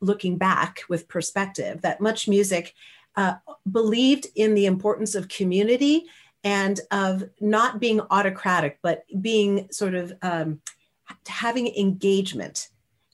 [0.00, 2.74] looking back with perspective that much music
[3.16, 3.34] uh,
[3.70, 6.04] believed in the importance of community
[6.44, 10.60] and of not being autocratic, but being sort of um,
[11.26, 12.68] having engagement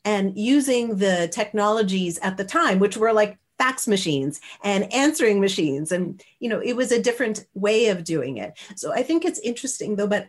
[0.05, 5.91] and using the technologies at the time, which were like fax machines and answering machines.
[5.91, 8.59] And, you know, it was a different way of doing it.
[8.77, 10.29] So I think it's interesting though, but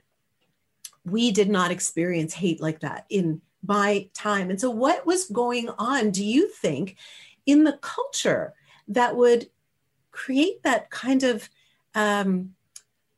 [1.05, 4.49] we did not experience hate like that in my time.
[4.49, 6.97] And so, what was going on, do you think,
[7.45, 8.53] in the culture
[8.87, 9.49] that would
[10.11, 11.49] create that kind of,
[11.93, 12.51] um,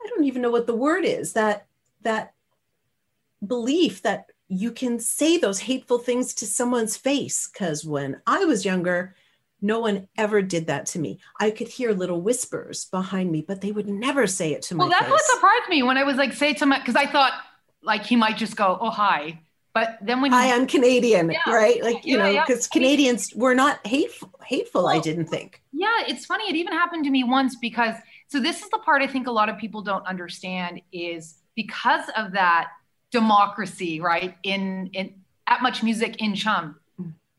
[0.02, 1.67] I don't even know what the word is, that,
[2.02, 2.34] that
[3.45, 7.50] belief that you can say those hateful things to someone's face?
[7.52, 9.15] Because when I was younger,
[9.62, 11.19] no one ever did that to me.
[11.39, 14.84] I could hear little whispers behind me, but they would never say it to my
[14.84, 15.12] Well, that's face.
[15.12, 17.34] what surprised me when I was like, say to my, because I thought
[17.88, 19.39] like he might just go, oh, hi.
[19.73, 21.39] But then when Hi, he, I'm Canadian, Yeah.
[21.54, 21.82] right?
[21.84, 22.45] Like, you Yeah, know, yeah.
[22.45, 25.62] because mean- Canadians were not hateful, hateful, I didn't think.
[25.71, 26.45] Yeah, it's funny.
[26.50, 27.95] It even happened to me once because
[28.28, 32.06] so this is the part I think a lot of people don't understand is because
[32.17, 32.69] of that
[33.12, 34.36] democracy, right?
[34.43, 35.13] In in
[35.47, 36.80] at much music in Chum.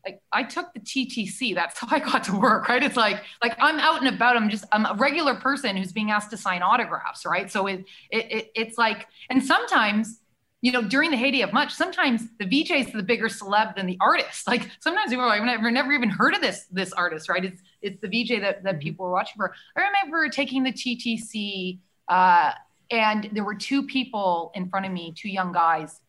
[0.05, 1.53] Like I took the TTC.
[1.53, 2.81] That's how I got to work, right?
[2.81, 4.37] It's like like I'm out and about.
[4.37, 7.51] I'm just I'm a regular person who's being asked to sign autographs, right?
[7.51, 10.21] So it, it, it it's like and sometimes
[10.61, 13.85] you know, during the heyday of much, sometimes the VJ is the bigger celeb than
[13.85, 14.45] the artist.
[14.47, 17.45] Like sometimes people are like, I've never, never even heard of this this artist, right?
[17.45, 19.53] It's it's the VJ that, that people were watching for.
[19.77, 22.51] I remember taking the TTC, uh,
[22.91, 26.01] and there were two people in front of me, two young guys,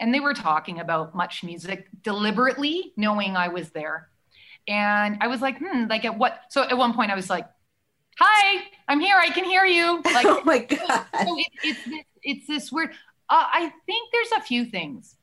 [0.00, 4.08] and they were talking about much music deliberately, knowing I was there.
[4.68, 6.40] And I was like, hmm, like at what?
[6.50, 7.46] So at one point I was like,
[8.18, 9.16] hi, I'm here.
[9.16, 10.02] I can hear you.
[10.12, 11.04] Like, oh my God.
[11.24, 11.88] So it, it's,
[12.22, 12.90] it's this weird.
[13.28, 15.16] Uh, I think there's a few things.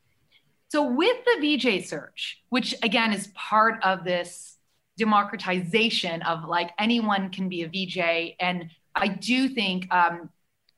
[0.68, 4.56] So with the VJ search, which again is part of this
[4.98, 10.30] democratization of like anyone can be a VJ, and I do think um,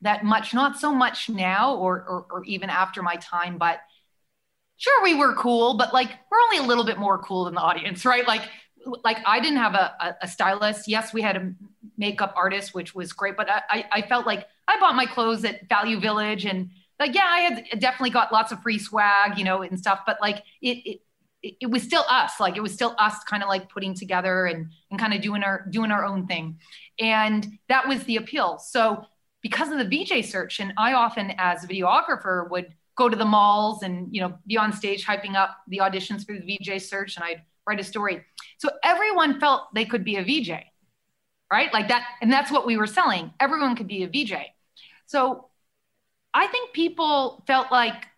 [0.03, 3.81] that much, not so much now or, or, or even after my time, but
[4.77, 7.61] sure we were cool, but like we're only a little bit more cool than the
[7.61, 8.27] audience, right?
[8.27, 8.43] Like
[9.03, 10.87] like I didn't have a, a, a stylist.
[10.87, 11.53] Yes, we had a
[11.99, 15.69] makeup artist, which was great, but I, I felt like I bought my clothes at
[15.69, 19.63] Value Village and like yeah, I had definitely got lots of free swag, you know,
[19.63, 21.01] and stuff, but like it
[21.43, 22.41] it, it was still us.
[22.41, 25.43] Like it was still us kind of like putting together and and kind of doing
[25.43, 26.59] our doing our own thing.
[26.99, 28.59] And that was the appeal.
[28.59, 29.05] So
[29.43, 33.25] because of the VJ search, and I often as a videographer would go to the
[33.25, 37.17] malls and you know be on stage hyping up the auditions for the VJ search
[37.17, 38.25] and I'd write a story.
[38.59, 40.65] So everyone felt they could be a VJ,
[41.53, 41.73] right?
[41.73, 43.33] Like that, and that's what we were selling.
[43.41, 44.35] Everyone could be a VJ.
[45.07, 45.49] So
[46.37, 48.09] I think people felt like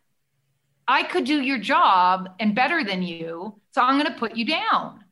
[0.89, 4.45] I could do your job and better than you, so I'm going to put you
[4.45, 5.05] down.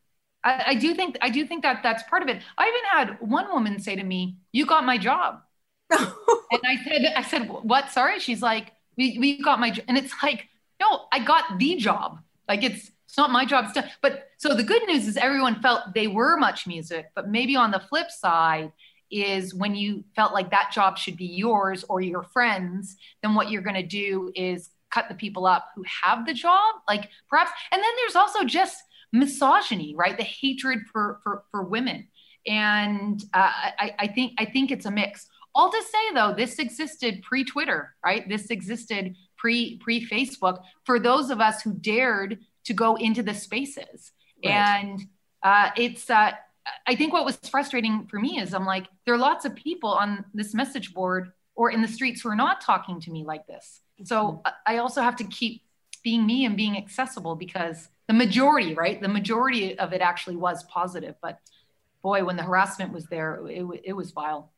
[0.43, 2.41] I, I, do think I do think that that's part of it.
[2.57, 5.41] I even had one woman say to me, "You got my job,"
[5.89, 7.91] and I said, "I said what?
[7.91, 10.49] Sorry." She's like, "We we got my," and it's like,
[10.81, 12.19] no, I got the job.
[12.49, 13.73] Like it's it's not my job.
[14.01, 17.71] but so the good news is everyone felt they were much music, but maybe on
[17.71, 18.73] the flip side
[19.11, 23.49] is when you felt like that job should be yours or your friends, then what
[23.49, 27.51] you're going to do is cut the people up who have the job, like perhaps.
[27.71, 28.77] And then there's also just
[29.13, 30.17] misogyny, right?
[30.17, 32.07] The hatred for for, for women,
[32.45, 35.27] and uh, I, I think I think it's a mix.
[35.55, 38.27] All to say though, this existed pre-Twitter, right?
[38.29, 43.33] This existed pre pre Facebook for those of us who dared to go into the
[43.33, 44.11] spaces.
[44.43, 44.51] Right.
[44.51, 45.01] And
[45.41, 46.31] uh, it's, uh,
[46.85, 49.89] I think what was frustrating for me is I'm like, there are lots of people
[49.89, 53.45] on this message board or in the streets who are not talking to me like
[53.47, 53.81] this.
[54.03, 54.47] So mm-hmm.
[54.65, 55.63] I also have to keep
[56.03, 59.01] being me and being accessible because the majority, right?
[59.01, 61.15] The majority of it actually was positive.
[61.21, 61.39] But
[62.01, 64.51] boy, when the harassment was there, it, it was vile.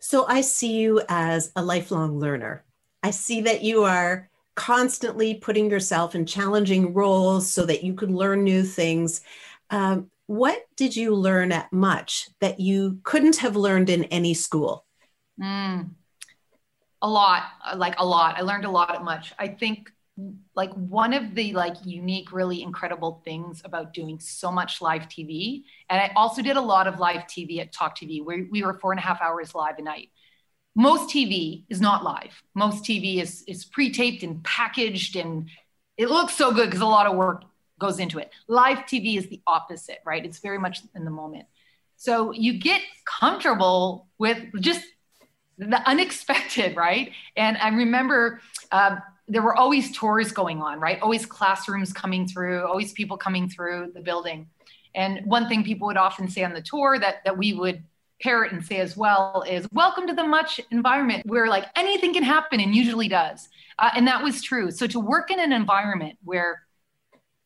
[0.00, 2.64] So I see you as a lifelong learner.
[3.02, 8.10] I see that you are constantly putting yourself in challenging roles so that you could
[8.10, 9.22] learn new things.
[9.70, 14.84] Um, what did you learn at Much that you couldn't have learned in any school?
[15.40, 15.90] Mm,
[17.02, 17.44] a lot,
[17.76, 18.36] like a lot.
[18.36, 19.32] I learned a lot at Much.
[19.38, 19.90] I think
[20.54, 25.64] like one of the like unique really incredible things about doing so much live tv
[25.90, 28.74] and i also did a lot of live tv at talk tv where we were
[28.74, 30.10] four and a half hours live a night
[30.74, 32.42] most TV is not live.
[32.54, 35.48] Most TV is is pre-taped and packaged and
[35.96, 37.44] it looks so good because a lot of work
[37.78, 38.30] goes into it.
[38.48, 40.24] Live TV is the opposite, right?
[40.24, 41.46] It's very much in the moment.
[41.96, 44.84] So you get comfortable with just
[45.58, 47.12] the unexpected, right?
[47.36, 48.40] And I remember
[48.72, 48.96] uh,
[49.28, 51.00] there were always tours going on, right?
[51.00, 54.48] Always classrooms coming through, always people coming through the building.
[54.94, 57.82] And one thing people would often say on the tour that that we would
[58.22, 62.22] parrot and say as well is welcome to the much environment where like anything can
[62.22, 63.48] happen and usually does
[63.80, 66.63] uh, and that was true so to work in an environment where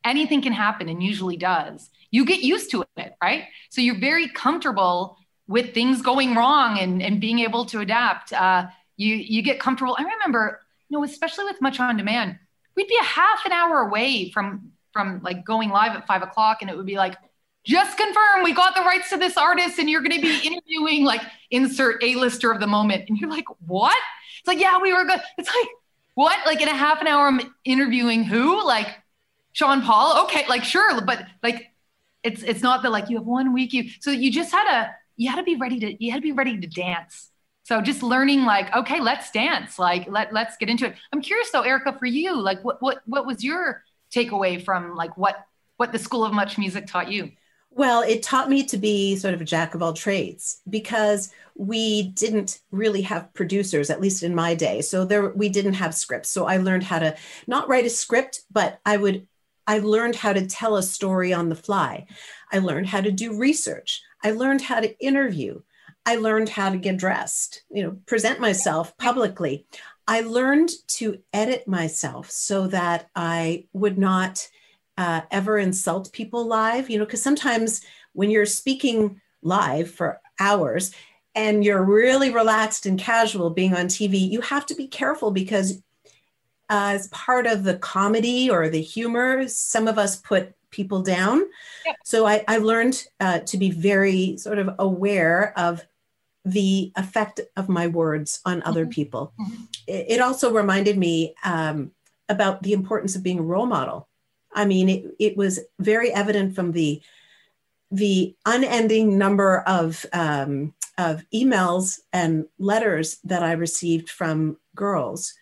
[0.05, 1.91] anything can happen and usually does.
[2.11, 3.45] You get used to it right?
[3.71, 8.33] So you're very comfortable with things going wrong and, and being able to adapt.
[8.33, 9.97] Uh, you you get comfortable.
[9.99, 12.39] I remember you know especially with much on demand
[12.79, 16.59] we'd be a half an hour away from from like going live at five o'clock
[16.61, 17.17] and it would be like
[17.65, 21.05] just confirm we got the rights to this artist and you're going to be interviewing
[21.05, 23.09] like insert a-lister of the moment.
[23.09, 23.99] And you're like what?
[24.39, 25.69] It's like yeah we were good it's like
[26.15, 26.39] what?
[26.47, 28.65] Like in a half an hour i'm interviewing who?
[28.65, 28.89] Like
[29.53, 31.69] sean paul okay like sure but like
[32.23, 34.91] it's it's not that like you have one week you so you just had to
[35.17, 37.31] you had to be ready to you had to be ready to dance
[37.65, 41.51] so just learning like okay let's dance like let, let's get into it i'm curious
[41.51, 43.83] though erica for you like what what what was your
[44.15, 45.45] takeaway from like what
[45.77, 47.31] what the school of much music taught you
[47.71, 52.03] well, it taught me to be sort of a jack of all trades because we
[52.03, 54.81] didn't really have producers, at least in my day.
[54.81, 56.31] So there we didn't have scripts.
[56.31, 59.29] So I learned how to not write a script, but I would
[59.69, 62.07] I learned how to tell a story on the fly.
[62.51, 64.03] I learned how to do research.
[64.25, 65.61] I learned how to interview.
[66.07, 69.67] I learned how to get dressed, you know, present myself publicly.
[70.07, 74.49] I learned to edit myself so that I would not
[74.97, 77.83] uh, ever insult people live, you know, because sometimes
[78.15, 80.93] when you're speaking live for hours
[81.35, 85.83] and you're really relaxed and casual being on TV, you have to be careful because
[86.69, 91.43] as part of the comedy or the humor, some of us put people down.
[91.87, 91.97] Yep.
[92.05, 95.83] So I, I learned uh, to be very sort of aware of
[96.45, 98.91] the effect of my words on other Mhm.
[98.91, 99.33] people.
[99.41, 99.69] Mhm.
[99.87, 101.93] It, it also reminded me um,
[102.29, 104.09] about the importance of being a role model.
[104.55, 107.01] I mean, it, it was very evident from the
[107.91, 115.33] the unending number of um, of emails and letters that I received from girls.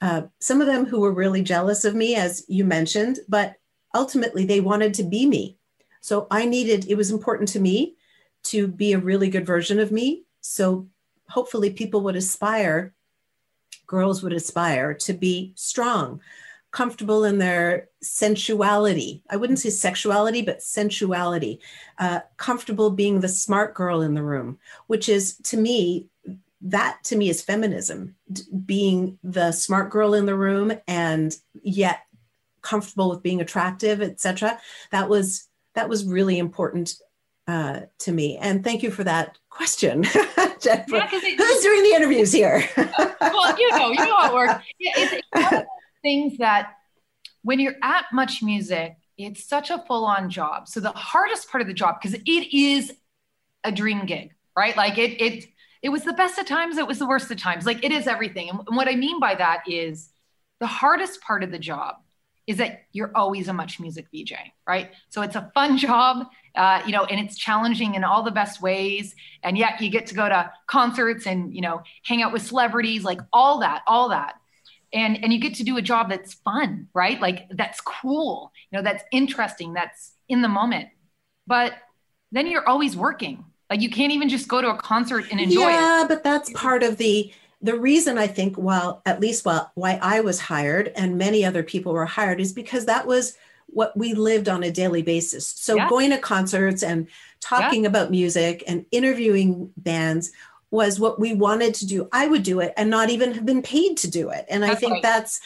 [0.00, 3.54] Uh, some of them who were really jealous of me, as you mentioned, but
[3.94, 5.56] ultimately they wanted to be me.
[6.00, 7.96] So I needed, it was important to me
[8.44, 10.24] to be a really good version of me.
[10.40, 10.86] So
[11.28, 12.94] hopefully people would aspire,
[13.86, 16.20] girls would aspire to be strong,
[16.70, 19.22] comfortable in their sensuality.
[19.30, 21.58] I wouldn't say sexuality, but sensuality,
[21.98, 26.06] uh, comfortable being the smart girl in the room, which is to me,
[26.62, 32.00] that to me is feminism, d- being the smart girl in the room and yet
[32.62, 34.58] comfortable with being attractive, etc.
[34.90, 36.94] That was that was really important
[37.46, 38.38] uh, to me.
[38.38, 40.02] And thank you for that question,
[40.60, 40.96] Jennifer.
[40.96, 42.64] Yeah, it- Who's doing the interviews here?
[43.20, 44.64] well, you know, you know how it works.
[44.80, 45.64] Yeah, it's, it's one of those
[46.02, 46.72] things that
[47.42, 50.66] when you're at Much Music, it's such a full-on job.
[50.66, 52.92] So the hardest part of the job, because it is
[53.64, 54.76] a dream gig, right?
[54.76, 55.44] Like it, it,
[55.86, 56.78] it was the best of times.
[56.78, 57.64] It was the worst of times.
[57.64, 58.48] Like it is everything.
[58.48, 60.10] And what I mean by that is
[60.58, 61.94] the hardest part of the job
[62.48, 64.32] is that you're always a Much Music VJ,
[64.66, 64.90] right?
[65.10, 66.26] So it's a fun job,
[66.56, 69.14] uh, you know, and it's challenging in all the best ways.
[69.44, 73.04] And yet you get to go to concerts and you know hang out with celebrities,
[73.04, 74.34] like all that, all that
[74.92, 78.78] and and you get to do a job that's fun right like that's cool you
[78.78, 80.88] know that's interesting that's in the moment
[81.44, 81.72] but
[82.30, 85.68] then you're always working like you can't even just go to a concert and enjoy
[85.68, 85.72] it.
[85.72, 89.70] yeah, it but that's part of the the reason I think while at least while
[89.74, 93.36] why I was hired and many other people were hired is because that was
[93.66, 95.46] what we lived on a daily basis.
[95.48, 95.88] So Yeah.
[95.88, 97.08] going to concerts and
[97.40, 100.30] talking about music and interviewing bands
[100.70, 102.08] was what we wanted to do.
[102.12, 104.44] I would do it and not even have been paid to do it.
[104.48, 105.02] And I think right.
[105.02, 105.40] that's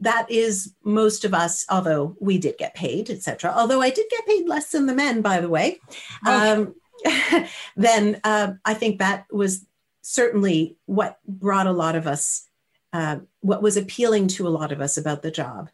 [0.00, 3.52] that is most of us, although we did get paid, etc.
[3.54, 5.78] Although I did get paid less than the men, by the way.
[6.26, 6.74] Um,
[7.76, 9.66] then uh, I think that was
[10.02, 12.48] certainly what brought a lot of us,
[12.92, 15.70] uh, what was appealing to a lot of us about the job.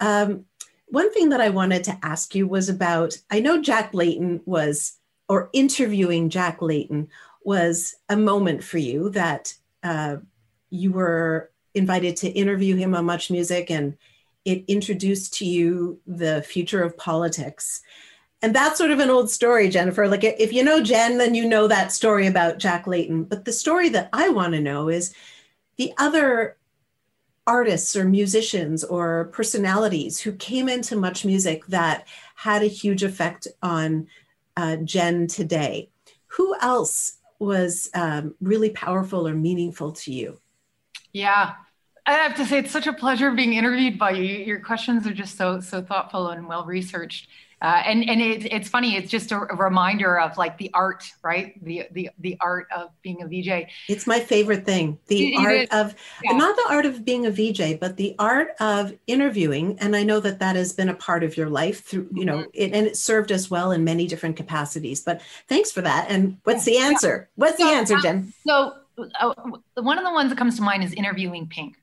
[0.00, 0.46] Um,
[0.86, 4.98] one thing that I wanted to ask you was about I know Jack Layton was,
[5.28, 7.08] or interviewing Jack Layton
[7.44, 10.16] was a moment for you that uh,
[10.70, 13.96] you were invited to interview him on Much Music and
[14.44, 17.80] it introduced to you the future of politics.
[18.42, 20.08] And that's sort of an old story, Jennifer.
[20.08, 23.24] Like if you know Jen, then you know that story about Jack Layton.
[23.24, 25.14] But the story that I want to know is
[25.76, 26.56] the other
[27.46, 33.46] artists or musicians or personalities who came into Much Music that had a huge effect
[33.62, 34.08] on
[34.56, 35.90] uh, Jen today.
[36.36, 40.38] Who else was um, really powerful or meaningful to you?
[41.12, 41.54] yeah
[42.06, 45.14] i have to say it's such a pleasure being interviewed by you your questions are
[45.14, 47.28] just so so thoughtful and well researched
[47.62, 51.04] uh, and and it, it's funny it's just a, a reminder of like the art
[51.22, 54.98] right the the the art of being a vj It's my favorite thing.
[55.06, 55.68] The It- it art is.
[55.70, 55.94] of
[56.24, 56.36] Yeah.
[56.44, 59.78] not the art of being a VJ, but the art of interviewing.
[59.80, 62.38] And I know that that has been a part of your life through, you know,
[62.38, 62.62] Mm-hmm.
[62.62, 65.00] it, and it served us well in many different capacities.
[65.08, 66.06] But thanks for that.
[66.12, 67.28] And what's the answer?
[67.36, 68.32] What's the answer, uh, Jen?
[68.46, 68.54] So
[69.20, 69.34] uh,
[69.90, 71.76] one of the ones that comes to mind is interviewing Pink.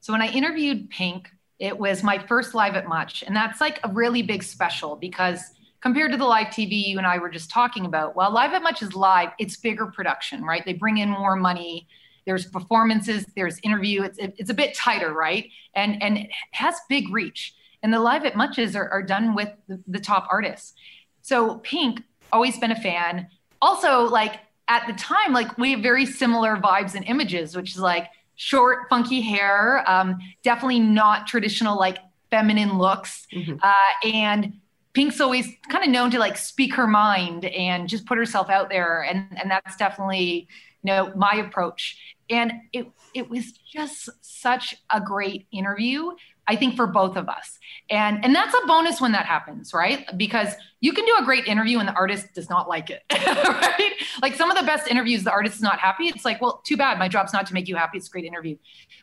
[0.00, 1.28] So when I interviewed Pink,
[1.58, 5.40] it was my first live at Much, and that's like a really big special because
[5.80, 8.62] compared to the live TV you and I were just talking about, while live at
[8.62, 10.64] Much is live, it's bigger production, right?
[10.64, 11.86] They bring in more money.
[12.26, 14.02] There's performances, there's interview.
[14.02, 15.48] It's it's a bit tighter, right?
[15.74, 17.54] And and it has big reach.
[17.82, 20.74] And the live at Muches are, are done with the, the top artists.
[21.22, 22.02] So Pink,
[22.32, 23.28] always been a fan.
[23.62, 27.80] Also, like at the time, like we have very similar vibes and images, which is
[27.80, 28.08] like
[28.38, 31.98] short, funky hair, um, definitely not traditional like
[32.30, 33.58] feminine looks, Mhm.
[33.62, 34.54] uh, and
[34.94, 38.70] Pink's always kind of known to like speak her mind and just put herself out
[38.70, 40.48] there, and and that's definitely
[40.82, 41.98] you know, my approach.
[42.30, 46.10] And it it was just such a great interview.
[46.48, 47.58] I think for both of us.
[47.90, 50.06] And and that's a bonus when that happens, right?
[50.16, 53.02] Because you can do a great interview and the artist does not like it.
[53.12, 53.92] right?
[54.22, 56.08] Like some of the best interviews the artist is not happy.
[56.08, 56.98] It's like, well, too bad.
[56.98, 57.98] My job's not to make you happy.
[57.98, 58.56] It's a great interview.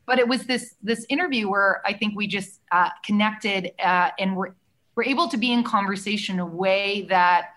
[0.05, 4.35] But it was this this interview where I think we just uh, connected uh, and
[4.35, 4.53] we're
[4.95, 7.49] we're able to be in conversation in a way that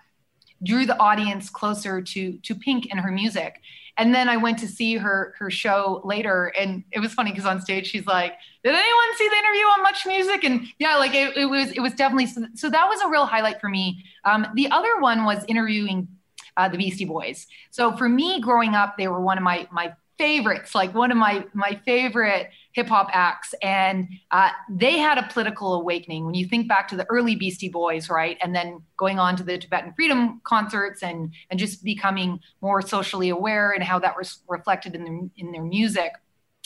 [0.63, 3.61] drew the audience closer to to Pink and her music.
[3.99, 7.45] And then I went to see her her show later, and it was funny because
[7.45, 8.33] on stage she's like,
[8.63, 11.81] "Did anyone see the interview on Much Music?" And yeah, like it, it was it
[11.81, 14.05] was definitely so, so, that was a real highlight for me.
[14.23, 16.07] Um, the other one was interviewing
[16.55, 17.45] uh, the Beastie Boys.
[17.71, 21.17] So for me, growing up, they were one of my my favorites, like one of
[21.17, 26.25] my my favorite hip hop acts, and uh, they had a political awakening.
[26.25, 29.43] When you think back to the early Beastie Boys, right, and then going on to
[29.43, 34.39] the Tibetan Freedom concerts, and and just becoming more socially aware and how that was
[34.47, 36.13] reflected in their in their music,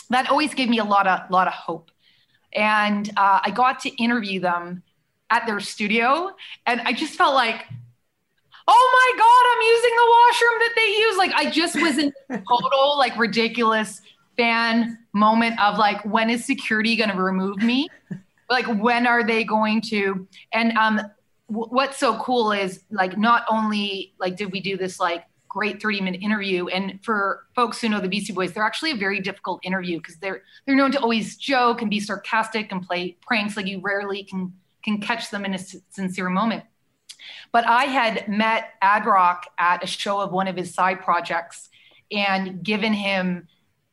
[0.09, 1.91] that always gave me a lot of lot of hope.
[2.53, 4.83] And uh, I got to interview them
[5.29, 6.31] at their studio,
[6.65, 7.65] and I just felt like
[8.65, 12.13] oh my god i'm using the washroom that they use like i just was in
[12.47, 14.01] total like ridiculous
[14.37, 17.89] fan moment of like when is security going to remove me?
[18.49, 20.27] Like when are they going to?
[20.51, 21.01] And um
[21.49, 25.81] w- what's so cool is like not only like did we do this like great
[25.81, 29.21] 30 minute interview and for folks who know the beastie boys they're actually a very
[29.21, 33.55] difficult interview because they're they're known to always joke and be sarcastic and play pranks
[33.55, 34.53] like you rarely can
[34.83, 35.59] can catch them in a
[35.89, 36.63] sincere moment.
[37.51, 41.69] But I had met Ad Rock at a show of one of his side projects
[42.11, 43.47] and given him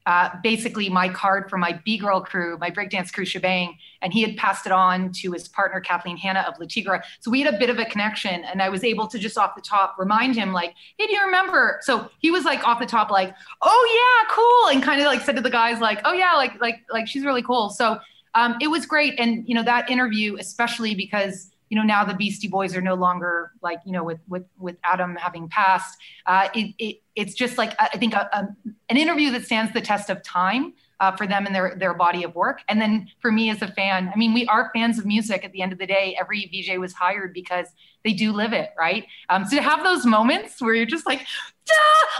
[0.06, 4.22] uh, basically my card for my B Girl crew, my breakdance crew shebang, and he
[4.22, 7.02] had passed it on to his partner Kathleen Hanna of Le Tigre.
[7.20, 9.54] So we had a bit of a connection, and I was able to just off
[9.54, 12.86] the top remind him like, "Hey, do you remember?" So he was like off the
[12.86, 16.12] top like, "Oh yeah, cool," and kind of like said to the guys like, "Oh
[16.12, 17.98] yeah, like like like she's really cool." So
[18.34, 22.14] um, it was great, and you know that interview especially because you know now the
[22.14, 25.96] beastie boys are no longer like you know with with with adam having passed
[26.26, 28.48] uh, it, it it's just like i think a, a,
[28.90, 32.22] an interview that stands the test of time uh, for them and their their body
[32.22, 32.60] of work.
[32.68, 35.52] And then for me as a fan i mean we are fans of music at
[35.52, 36.16] the end of the day.
[36.20, 37.66] Every vj was hired because
[38.04, 39.06] they do live it right?
[39.28, 41.26] Um, so to have those moments where you're just like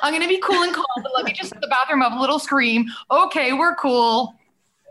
[0.02, 2.20] i'm gonna be cool and calm but let me just in the bathroom have a
[2.20, 2.86] little scream.
[3.10, 4.34] Okay we're cool.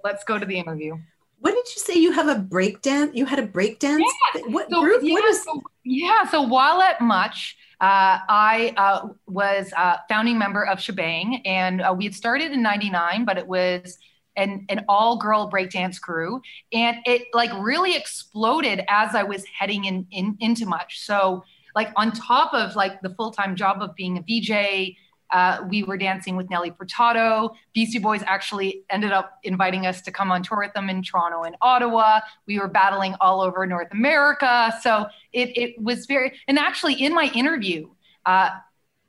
[0.04, 0.98] Let's go to the interview
[1.40, 1.94] what did you say?
[1.96, 3.16] You have a breakdance?
[3.16, 4.04] You had a breakdance?
[4.36, 4.42] Yeah.
[4.48, 5.02] What so, group?
[5.04, 5.44] Yeah, what is?
[5.44, 6.26] So, yeah.
[6.26, 11.94] So while at Much, uh, I uh, was a founding member of Shebang, and uh,
[11.98, 13.98] we had started in '99, but it was
[14.36, 16.42] an, an all girl breakdance crew,
[16.74, 21.00] and it like really exploded as I was heading in, in into Much.
[21.06, 21.44] So
[21.76, 24.96] like on top of like the full time job of being a VJ
[25.32, 27.56] uh, we were dancing with Nelly Furtado.
[27.74, 31.44] Beastie Boys actually ended up inviting us to come on tour with them in Toronto
[31.44, 32.22] and Ottawa.
[32.48, 34.74] We were battling all over North America.
[34.82, 37.90] So it, it was very, and actually in my interview,
[38.26, 38.50] uh,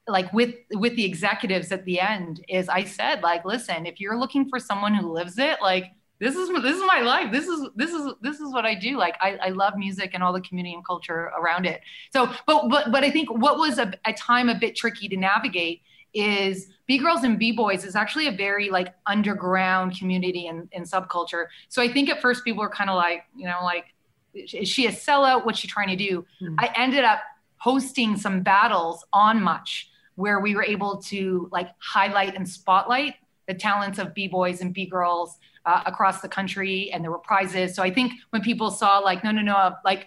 [0.08, 4.18] like with with the executives at the end is I said like listen if you're
[4.18, 5.84] looking for someone who lives it like
[6.20, 8.96] this is this is my life this is this is this is what i do
[8.96, 11.80] like i, I love music and all the community and culture around it
[12.12, 15.16] so but but but i think what was a, a time a bit tricky to
[15.16, 15.82] navigate
[16.12, 20.84] is B girls and B boys is actually a very like underground community and, and
[20.84, 21.46] subculture.
[21.68, 23.86] So I think at first people were kind of like, you know, like,
[24.34, 25.44] is she a sellout?
[25.44, 26.24] What's she trying to do?
[26.40, 26.56] Mm-hmm.
[26.58, 27.20] I ended up
[27.56, 33.14] hosting some battles on Much where we were able to like highlight and spotlight
[33.46, 37.18] the talents of B boys and B girls uh, across the country, and there were
[37.18, 37.74] prizes.
[37.74, 40.06] So I think when people saw like, no, no, no, like,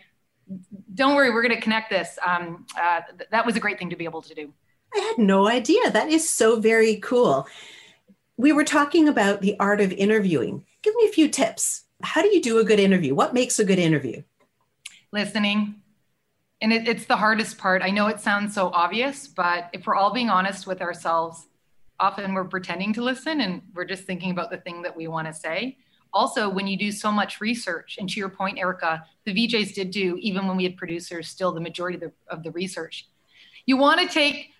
[0.93, 2.17] don't worry, we're going to connect this.
[2.25, 4.53] Um, uh, th- that was a great thing to be able to do.
[4.95, 5.91] I had no idea.
[5.91, 7.47] That is so very cool.
[8.37, 10.65] We were talking about the art of interviewing.
[10.81, 11.85] Give me a few tips.
[12.01, 13.15] How do you do a good interview?
[13.15, 14.23] What makes a good interview?
[15.11, 15.75] Listening.
[16.61, 17.81] And it, it's the hardest part.
[17.81, 21.47] I know it sounds so obvious, but if we're all being honest with ourselves,
[21.99, 25.27] often we're pretending to listen and we're just thinking about the thing that we want
[25.27, 25.77] to say.
[26.13, 29.91] Also, when you do so much research, and to your point, Erica, the VJs did
[29.91, 33.07] do, even when we had producers, still the majority of the, of the research.
[33.65, 34.52] You want to take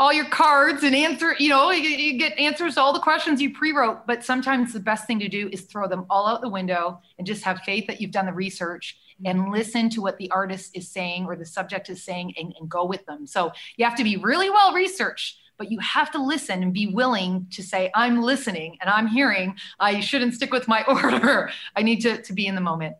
[0.00, 3.40] all your cards and answer, you know, you, you, get answers to all the questions
[3.40, 4.06] you pre-wrote.
[4.06, 7.26] But sometimes the best thing to do is throw them all out the window and
[7.26, 8.96] just have faith that you've done the research
[9.26, 12.70] and listen to what the artist is saying or the subject is saying and, and
[12.70, 13.26] go with them.
[13.26, 16.86] So you have to be really well researched, but you have to listen and be
[16.86, 19.56] willing to say, I'm listening and I'm hearing.
[19.78, 21.50] I shouldn't stick with my order.
[21.76, 22.96] I need to, to be in the moment.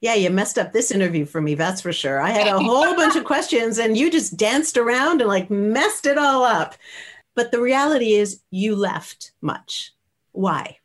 [0.00, 2.20] Yeah, you messed up this interview for me, that's for sure.
[2.20, 6.06] I had a whole bunch of questions and you just danced around and like messed
[6.06, 6.74] it all up.
[7.34, 9.92] but the reality is you left much.
[10.32, 10.76] Why?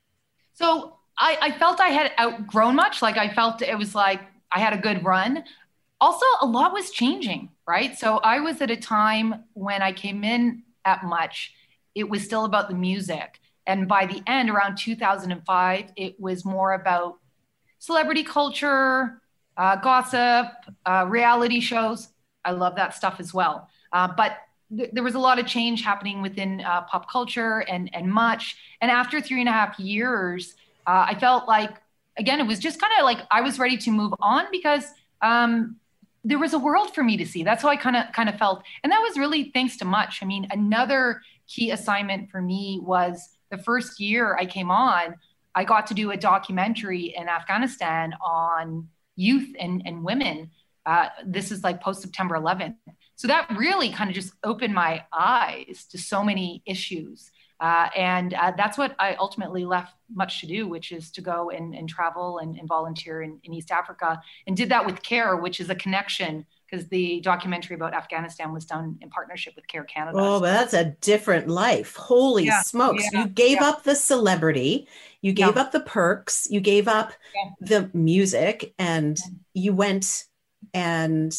[0.53, 3.01] So I, I felt I had outgrown much.
[3.01, 4.21] Like I felt it was like
[4.51, 5.43] I had a good run.
[6.01, 7.97] Also, a lot was changing, right?
[7.97, 11.53] So I was at a time when I came in at Much,
[11.95, 13.39] it was still about the music.
[13.65, 17.17] And by the end, around 2005, it was more about
[17.85, 19.21] celebrity culture,
[19.57, 20.47] uh, gossip,
[20.85, 22.09] uh, reality shows.
[22.43, 23.69] I love that stuff as well.
[23.91, 24.37] Uh, but
[24.75, 28.57] th- there was a lot of change happening within uh, pop culture and, and much.
[28.81, 30.55] And after three and a half years,
[30.87, 31.73] uh, I felt like,
[32.17, 34.85] again, it was just kind of like I was ready to move on because
[35.21, 35.77] um,
[36.23, 37.43] there was a world for me to see.
[37.43, 38.63] That's how I kind of kind of felt.
[38.83, 40.23] And that was really thanks to much.
[40.23, 45.15] I mean, another key assignment for me was the first year I came on,
[45.55, 50.51] I got to do a documentary in Afghanistan on youth and, and women.
[50.85, 52.75] Uh, this is like post September 11th.
[53.15, 57.31] So that really kind of just opened my eyes to so many issues.
[57.61, 61.49] Uh, and uh, that's what I ultimately left much to do, which is to go
[61.49, 64.21] and, and travel and, and volunteer in, in, East Africa.
[64.45, 68.65] And did that with CARE, which is a connection because the documentary about Afghanistan was
[68.65, 70.17] done in partnership with CARE Canada.
[70.19, 71.95] Oh, but that's a different life.
[71.95, 73.03] Holy yeah, smokes.
[73.11, 73.69] Yeah, you gave yeah.
[73.69, 74.87] up the celebrity,
[75.21, 77.13] you gave up the perks, you gave up
[77.59, 79.17] the music, and
[79.53, 80.25] you went
[80.73, 81.37] and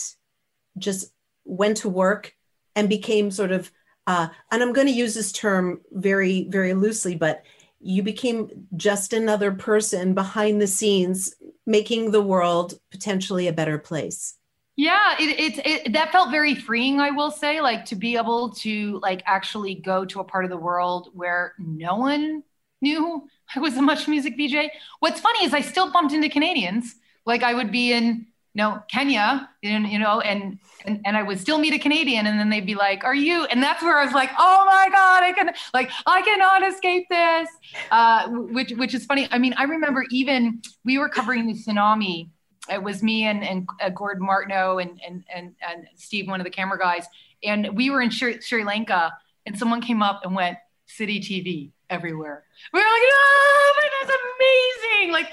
[0.79, 1.13] just
[1.45, 2.33] went to work
[2.75, 3.71] and became sort of
[4.07, 7.43] uh, and I'm going to use this term very, very loosely, but
[7.81, 11.35] you became just another person behind the scenes,
[11.67, 14.35] making the world potentially a better place.
[14.77, 17.01] Yeah, it, it, that felt very freeing.
[17.01, 20.51] I will say, like to be able to like actually go to a part of
[20.51, 22.43] the world where no one
[22.83, 24.71] knew I was a much music VJ.
[25.01, 26.95] What's funny is I still bumped into Canadians.
[27.25, 31.39] Like I would be in know, Kenya, and you know, and, and and I would
[31.39, 34.05] still meet a Canadian, and then they'd be like, "Are you?" And that's where I
[34.05, 37.49] was like, "Oh my god, I can like I cannot escape this,"
[37.91, 39.29] uh, which which is funny.
[39.31, 42.31] I mean, I remember even we were covering the tsunami.
[42.71, 46.45] It was me and and uh, Gordon Martineau and and and and Steve, one of
[46.45, 47.07] the camera guys,
[47.43, 49.13] and we were in Sri, Sri Lanka,
[49.47, 50.59] and someone came up and went,
[50.89, 52.45] "Citytv." everywhere.
[52.73, 55.13] We were like, oh, my, that's amazing!
[55.13, 55.33] Like,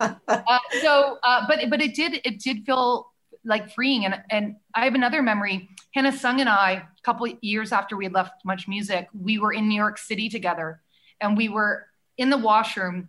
[0.00, 0.16] wow.
[0.28, 3.10] uh, so, uh, but but it did it did feel
[3.44, 5.68] like freeing, and and I have another memory.
[5.94, 9.52] Hannah Sung and I, a couple years after we had left Much Music, we were
[9.52, 10.80] in New York City together,
[11.20, 11.86] and we were
[12.18, 13.08] in the washroom.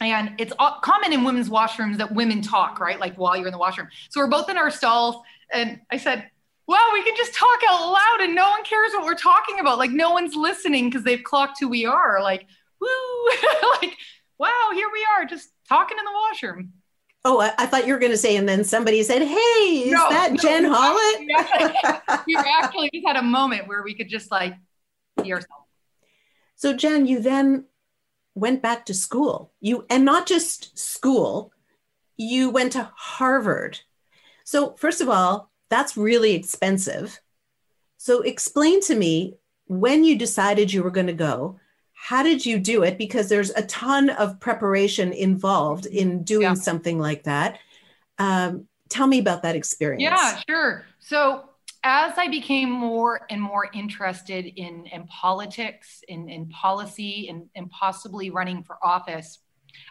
[0.00, 2.98] And it's common in women's washrooms that women talk, right?
[2.98, 3.88] Like while you're in the washroom.
[4.08, 5.16] So we're both in our stalls,
[5.52, 6.30] and I said,
[6.70, 9.76] wow, we can just talk out loud and no one cares what we're talking about.
[9.76, 12.22] Like no one's listening because they've clocked who we are.
[12.22, 12.46] Like,
[12.80, 12.88] woo,
[13.82, 13.96] like,
[14.38, 16.72] wow, here we are just talking in the washroom.
[17.24, 19.92] Oh, I, I thought you were going to say, and then somebody said, "Hey, is
[19.92, 24.08] no, that no, Jen no, Holland?" we actually just had a moment where we could
[24.08, 24.54] just like
[25.22, 25.66] be ourselves.
[26.54, 27.66] So, Jen, you then
[28.34, 29.52] went back to school.
[29.60, 31.52] You and not just school,
[32.16, 33.80] you went to Harvard.
[34.44, 37.20] So, first of all, that's really expensive.
[37.96, 39.34] So explain to me
[39.66, 41.60] when you decided you were going to go,
[41.92, 42.98] how did you do it?
[42.98, 46.54] Because there's a ton of preparation involved in doing yeah.
[46.54, 47.58] something like that.
[48.18, 50.02] Um, tell me about that experience.
[50.02, 50.84] Yeah, sure.
[50.98, 51.49] So
[51.82, 57.70] as I became more and more interested in, in politics, in, in policy, and, and
[57.70, 59.38] possibly running for office,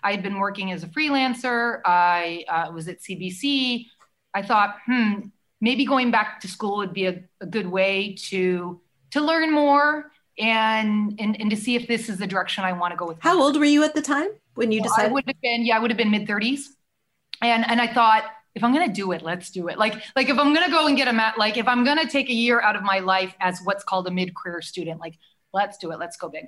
[0.04, 1.82] I had been working as a freelancer.
[1.86, 3.86] I uh, was at CBC.
[4.34, 5.30] I thought, hmm,
[5.62, 8.82] maybe going back to school would be a, a good way to
[9.12, 12.92] to learn more and, and and to see if this is the direction I want
[12.92, 13.18] to go with.
[13.22, 15.10] How old were you at the time when you well, decided?
[15.10, 16.76] I would have been yeah, I would have been mid thirties,
[17.42, 18.26] and and I thought
[18.56, 19.78] if I'm gonna do it, let's do it.
[19.78, 22.30] Like like if I'm gonna go and get a mat, like if I'm gonna take
[22.30, 25.18] a year out of my life as what's called a mid career student, like
[25.54, 26.48] let's do it, let's go big.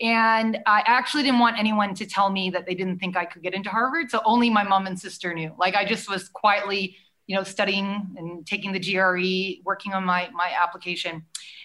[0.00, 3.42] And I actually didn't want anyone to tell me that they didn't think I could
[3.42, 4.10] get into Harvard.
[4.10, 5.54] So only my mom and sister knew.
[5.58, 10.28] Like I just was quietly you know, studying and taking the GRE, working on my
[10.32, 11.24] my application.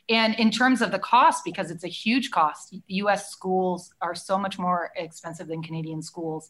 [0.10, 3.30] And in terms of the cost, because it's a huge cost, U.S.
[3.32, 6.50] schools are so much more expensive than Canadian schools.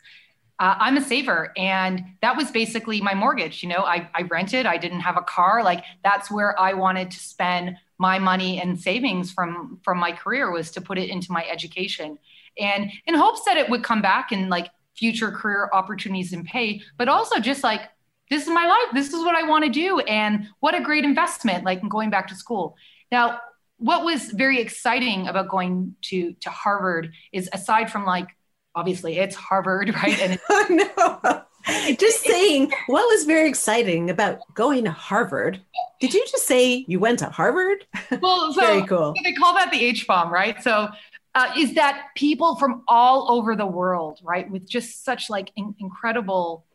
[0.62, 3.64] Uh, I'm a saver, and that was basically my mortgage.
[3.64, 5.64] You know, I, I rented, I didn't have a car.
[5.64, 10.52] Like that's where I wanted to spend my money and savings from from my career
[10.52, 12.20] was to put it into my education,
[12.60, 16.80] and in hopes that it would come back in like future career opportunities and pay,
[16.98, 17.82] but also just like
[18.30, 18.94] this is my life.
[18.94, 20.00] This is what I want to do.
[20.02, 22.78] And what a great investment, like going back to school.
[23.12, 23.42] Now,
[23.78, 28.28] what was very exciting about going to, to Harvard is aside from like,
[28.76, 30.20] obviously it's Harvard, right?
[30.20, 30.40] And
[31.68, 35.62] it's, just saying what was very exciting about going to Harvard.
[36.00, 37.86] Did you just say you went to Harvard?
[38.22, 39.14] Well, so, Very cool.
[39.16, 40.62] so they call that the H bomb, right?
[40.62, 40.90] So
[41.34, 45.76] uh, is that people from all over the world, right, with just such like in-
[45.80, 46.66] incredible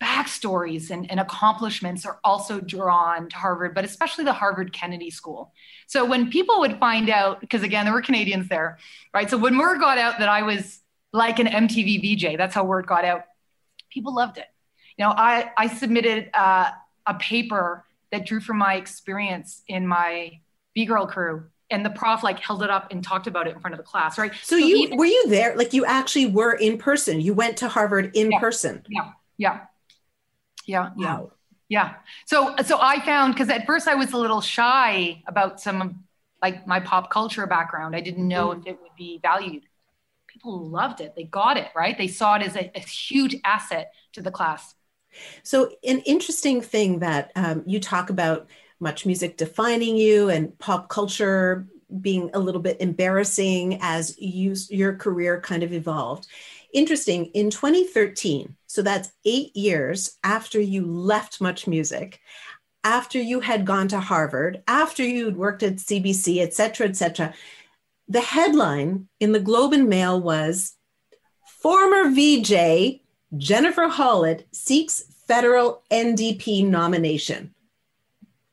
[0.00, 5.52] backstories and, and accomplishments are also drawn to Harvard, but especially the Harvard Kennedy School.
[5.86, 8.78] So when people would find out, because again, there were Canadians there,
[9.14, 9.28] right?
[9.28, 10.80] So when word got out that I was
[11.12, 13.22] like an MTV VJ, that's how word got out,
[13.90, 14.46] people loved it.
[14.98, 16.70] You know, I, I submitted uh,
[17.06, 20.40] a paper that drew from my experience in my
[20.74, 21.46] B Girl crew.
[21.68, 23.82] And the prof like held it up and talked about it in front of the
[23.84, 24.32] class, right?
[24.42, 25.56] So, you even- were you there?
[25.56, 27.20] Like you actually were in person.
[27.20, 28.38] You went to Harvard in Yeah.
[28.38, 28.84] person.
[28.88, 29.60] yeah, yeah,
[30.64, 31.16] yeah, yeah.
[31.18, 31.32] Wow.
[31.68, 31.94] Yeah.
[32.26, 35.92] So so I found because at first I was a little shy about some of
[36.40, 37.96] like my pop culture background.
[37.96, 39.64] I didn't know if it would be valued.
[40.46, 41.14] People loved it.
[41.16, 41.98] They got it, right?
[41.98, 44.76] They saw it as a, a huge asset to the class.
[45.42, 50.88] So, an interesting thing that um, you talk about much music defining you and pop
[50.88, 51.66] culture
[52.00, 56.28] being a little bit embarrassing as you, your career kind of evolved.
[56.72, 62.20] Interesting, in 2013, so that's eight years after you left Much Music,
[62.84, 67.34] after you had gone to Harvard, after you'd worked at CBC, et cetera, et cetera,
[68.08, 70.74] the headline in the Globe and Mail was
[71.60, 73.00] former VJ
[73.36, 77.52] Jennifer Hollett seeks federal NDP nomination.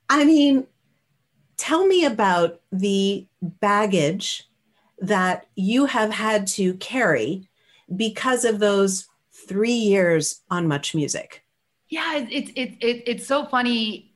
[0.09, 0.65] I mean,
[1.57, 4.47] tell me about the baggage
[4.99, 7.47] that you have had to carry
[7.95, 9.07] because of those
[9.47, 11.43] three years on Much Music.
[11.89, 14.09] Yeah, it- it's it, it, it's so funny.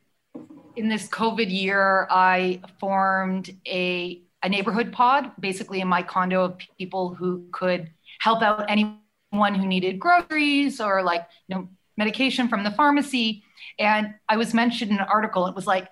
[0.75, 6.57] In this COVID year, I formed a a neighborhood pod, basically in my condo of
[6.77, 12.63] people who could help out anyone who needed groceries or like you know medication from
[12.63, 13.43] the pharmacy.
[13.79, 15.47] And I was mentioned in an article.
[15.47, 15.89] It was like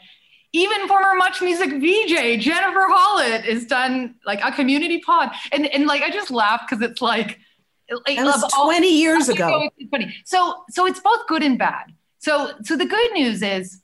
[0.54, 5.86] even former Much Music VJ Jennifer Hollett is done like a community pod, and and
[5.88, 7.40] like I just laugh because it's like.
[8.08, 9.48] like, That was 20 years ago.
[9.48, 10.16] know, it's funny.
[10.26, 11.94] So so it's both good and bad.
[12.20, 13.82] So so the good news is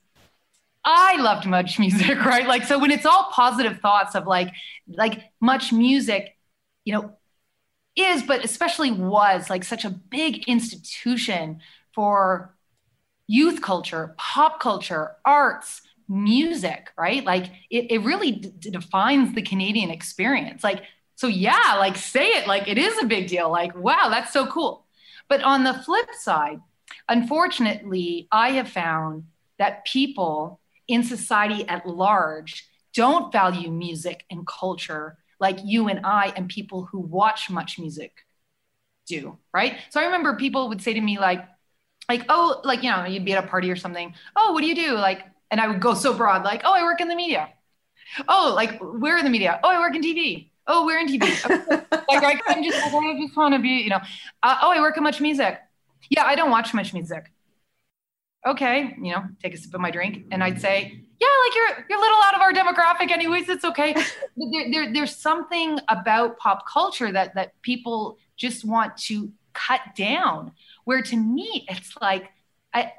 [0.84, 2.46] I loved much music, right?
[2.46, 4.52] Like so when it's all positive thoughts of like
[4.88, 6.36] like much music,
[6.84, 7.12] you know,
[7.96, 11.60] is but especially was like such a big institution
[11.94, 12.54] for
[13.26, 17.24] youth culture, pop culture, arts, music, right?
[17.24, 20.64] Like it, it really d- defines the Canadian experience.
[20.64, 20.82] Like,
[21.16, 23.50] so yeah, like say it like it is a big deal.
[23.50, 24.86] Like, wow, that's so cool.
[25.28, 26.60] But on the flip side,
[27.08, 29.24] unfortunately, I have found
[29.58, 30.60] that people
[30.92, 36.84] in society at large don't value music and culture like you and I and people
[36.84, 38.12] who watch much music
[39.06, 39.78] do, right?
[39.90, 41.44] So I remember people would say to me like,
[42.08, 44.14] like, oh, like, you know, you'd be at a party or something.
[44.36, 44.92] Oh, what do you do?
[44.92, 47.48] Like, and I would go so broad, like, oh, I work in the media.
[48.28, 49.58] Oh, like, we're in the media.
[49.64, 50.50] Oh, I work in TV.
[50.66, 51.26] Oh, we're in TV.
[51.90, 54.00] like, I couldn't just, like, I just want to be, you know,
[54.42, 55.58] uh, oh, I work in much music.
[56.10, 57.32] Yeah, I don't watch much music.
[58.44, 61.86] Okay, you know, take a sip of my drink, and I'd say, yeah, like you're
[61.88, 63.48] you're a little out of our demographic, anyways.
[63.48, 63.94] It's okay.
[64.36, 69.80] But there, there, there's something about pop culture that that people just want to cut
[69.96, 70.52] down.
[70.84, 72.30] Where to me, it's like
[72.74, 72.92] I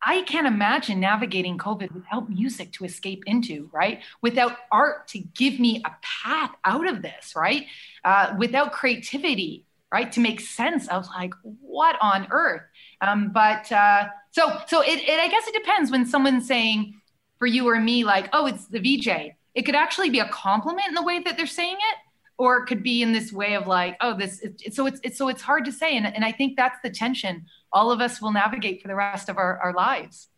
[0.00, 4.00] I can't imagine navigating COVID without music to escape into, right?
[4.22, 7.66] Without art to give me a path out of this, right?
[8.04, 10.10] Uh, without creativity, right?
[10.12, 12.62] To make sense of like what on earth.
[13.00, 14.08] Um, but uh,
[14.38, 17.00] so so it, it I guess it depends when someone's saying
[17.38, 19.34] for you or me like oh it's the VJ.
[19.54, 21.96] It could actually be a compliment in the way that they're saying it,
[22.36, 24.40] or it could be in this way of like oh this.
[24.40, 26.90] It- so it's, it's so it's hard to say, and and I think that's the
[26.90, 30.28] tension all of us will navigate for the rest of our, our lives.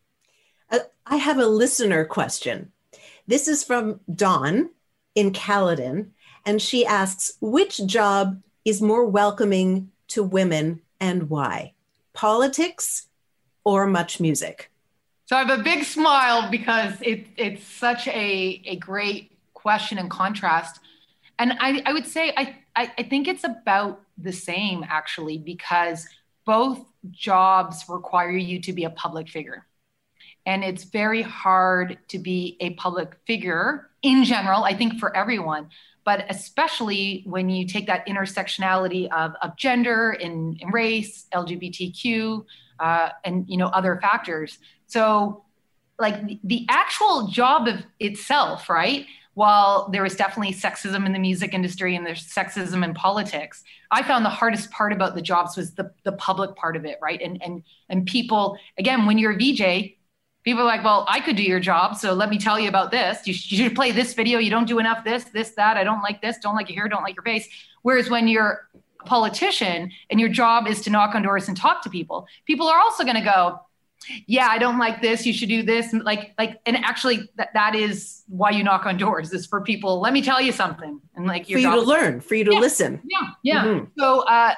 [0.70, 2.72] Uh, I have a listener question.
[3.26, 4.70] This is from Dawn
[5.14, 6.12] in Caledon,
[6.44, 11.74] and she asks Which job is more welcoming to women and why?
[12.12, 13.06] Politics
[13.64, 14.70] or much music?
[15.26, 20.10] So I have a big smile because it, it's such a, a great question and
[20.10, 20.80] contrast.
[21.38, 26.06] And I, I would say I, I, I think it's about the same actually, because
[26.44, 26.80] both
[27.10, 29.66] jobs require you to be a public figure.
[30.46, 35.68] And it's very hard to be a public figure in general, I think for everyone,
[36.04, 42.44] but especially when you take that intersectionality of, of gender and, and race, LGBTQ,
[42.80, 44.58] uh, and you know other factors.
[44.86, 45.44] So,
[45.98, 49.06] like the, the actual job of itself, right?
[49.34, 54.02] while there was definitely sexism in the music industry and there's sexism in politics, I
[54.02, 57.20] found the hardest part about the jobs was the, the public part of it, right?
[57.22, 59.96] And and and people, again, when you're a VJ,
[60.44, 62.90] people are like, well, I could do your job, so let me tell you about
[62.90, 63.26] this.
[63.26, 64.38] You, sh- you should play this video.
[64.38, 65.76] You don't do enough this, this, that.
[65.76, 66.38] I don't like this.
[66.38, 66.88] Don't like your hair.
[66.88, 67.48] Don't like your face.
[67.82, 68.68] Whereas when you're
[69.00, 72.68] a politician and your job is to knock on doors and talk to people, people
[72.68, 73.60] are also going to go,
[74.26, 75.26] yeah, I don't like this.
[75.26, 75.92] You should do this.
[75.92, 79.60] And like, like, and actually, that that is why you knock on doors is for
[79.60, 80.00] people.
[80.00, 82.60] Let me tell you something, and like for you to learn, for you to Yeah.
[82.60, 83.02] listen.
[83.04, 83.64] Yeah, yeah.
[83.64, 83.90] Mhm.
[83.98, 84.54] So uh,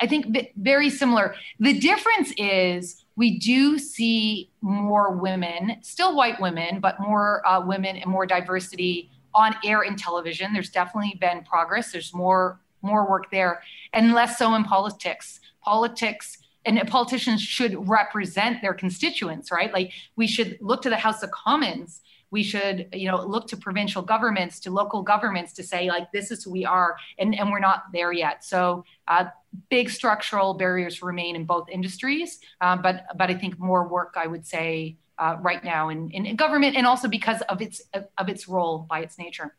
[0.00, 1.34] I think very similar.
[1.60, 7.96] The difference is we do see more women, still white women, but more uh, women
[7.96, 10.52] and more diversity on air and television.
[10.52, 11.90] There's definitely been progress.
[11.90, 13.62] There's more more work there,
[13.92, 15.40] and less so in politics.
[15.62, 19.72] Politics and politicians should represent their constituents, right?
[19.72, 22.00] Like we should look to the House of Commons
[22.34, 26.32] we should you know look to provincial governments to local governments to say like this
[26.32, 29.26] is who we are and, and we're not there yet so uh,
[29.70, 34.26] big structural barriers remain in both industries um, but but i think more work i
[34.26, 37.80] would say uh, right now in, in government and also because of its
[38.18, 39.54] of its role by its nature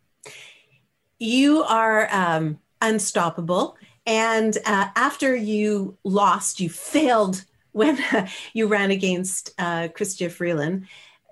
[1.18, 3.78] You are um, unstoppable.
[4.06, 8.00] And uh, after you lost, you failed when
[8.54, 10.88] you ran against uh, Chrystia Freeland,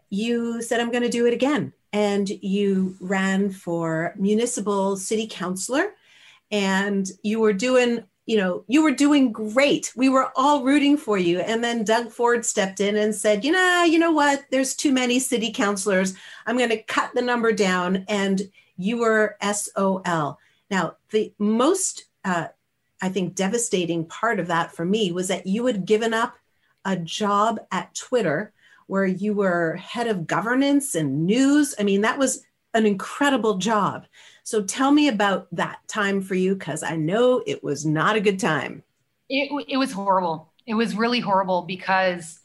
[0.09, 1.73] you said, I'm going to do it again.
[1.91, 5.93] And you ran for municipal city councilor.
[6.51, 9.91] And you were doing you know you were doing great.
[9.97, 11.39] We were all rooting for you.
[11.39, 14.45] And then doug ford stepped in and said you know you know what?
[14.49, 16.15] There's too many city councilors.
[16.45, 18.05] I'm going to cut the number down.
[18.07, 18.41] And
[18.77, 20.01] you were sol
[20.69, 22.47] now the most uh,
[23.01, 26.35] i think devastating part of that for me was that you had given up
[26.85, 28.53] a job at twitter
[28.87, 34.05] where you were head of governance and news i mean that was an incredible job
[34.43, 38.21] so tell me about that time for you, because I know it was not a
[38.21, 38.83] good time.
[39.29, 40.51] It, it was horrible.
[40.67, 42.39] It was really horrible because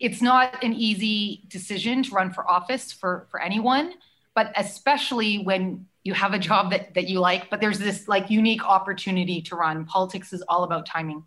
[0.00, 3.92] it's not an easy decision to run for office for, for anyone,
[4.34, 8.30] but especially when you have a job that, that you like, but there's this like
[8.30, 9.84] unique opportunity to run.
[9.84, 11.24] Politics is all about timing.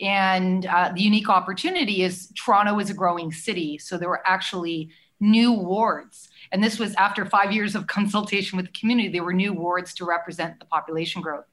[0.00, 3.78] And uh, the unique opportunity is Toronto is a growing city.
[3.78, 4.90] So there were actually
[5.20, 6.28] new wards.
[6.52, 9.92] And this was after five years of consultation with the community, there were new wards
[9.94, 11.44] to represent the population growth.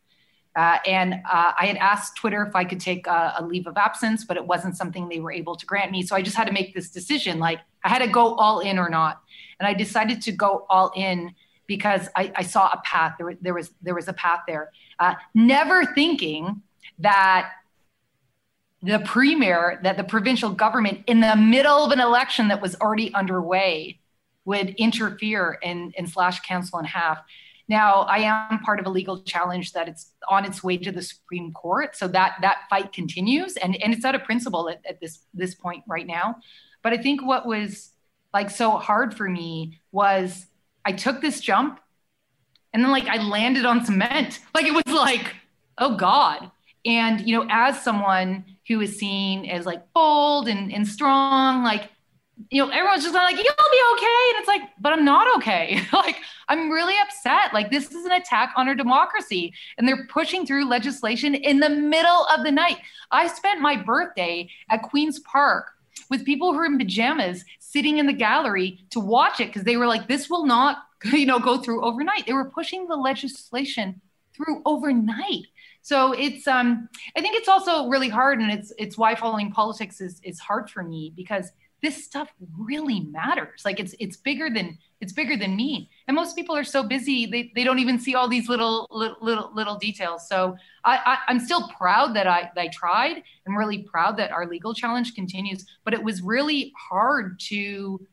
[0.56, 3.76] Uh, and uh, I had asked Twitter if I could take a, a, leave of
[3.76, 6.01] absence, but it wasn't something they were able to grant me.
[6.01, 8.80] So I just had to make this decision like I had to go all in
[8.80, 9.22] or not.
[9.60, 11.36] And I decided to go all in
[11.68, 13.16] because I, I saw a path.
[13.18, 14.72] There, there, was, there was a path there.
[14.99, 16.61] Uh, never thinking
[16.99, 17.51] that
[18.82, 23.13] the premier, that the provincial government, in the middle of an election that was already
[23.13, 23.99] underway,
[24.45, 27.18] would interfere and, and slash council in half.
[27.68, 31.01] Now, I am part of a legal challenge that it's on its way to the
[31.01, 31.95] Supreme Court.
[31.95, 35.55] So that that fight continues and, and it's out of principle at, at this this
[35.55, 36.36] point right now.
[36.84, 37.91] But I think what was
[38.34, 40.45] like so hard for me was
[40.86, 41.80] I took this jump
[42.74, 44.40] and then like I landed on cement.
[44.54, 45.36] Like it was like,
[45.78, 46.52] oh God.
[46.86, 51.90] And you know, as someone who is seen as like bold and, and strong, like
[52.50, 54.24] you know, everyone's just like, you'll be okay.
[54.30, 55.80] And it's like, but I'm not okay.
[55.94, 56.18] like,
[56.50, 57.54] I'm really upset.
[57.54, 59.54] Like, this is an attack on our democracy.
[59.78, 62.78] And they're pushing through legislation in the middle of the night.
[63.12, 65.72] I spent my birthday at Queen's Park
[66.10, 69.78] with people who are in pajamas sitting in the gallery to watch it because they
[69.78, 72.26] were like, this will not, you know, go through overnight.
[72.26, 74.02] They were pushing the legislation
[74.36, 75.48] through overnight.
[75.82, 80.02] So it's um I think it's also really hard and it's it's why following politics
[80.02, 81.52] is is hard for me because
[81.86, 83.62] this stuff really matters.
[83.64, 85.90] Like it's it's bigger than it's bigger than me.
[86.08, 89.18] And most people are so busy they, they don't even see all these little little
[89.22, 90.28] little, little details.
[90.28, 93.22] So I, I am still proud that I, that I tried.
[93.48, 98.06] I'm really proud that our legal challenge continues but it was really hard to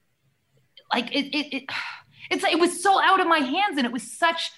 [0.93, 1.65] like it it, it
[2.31, 4.51] it's it was so out of my hands and it was such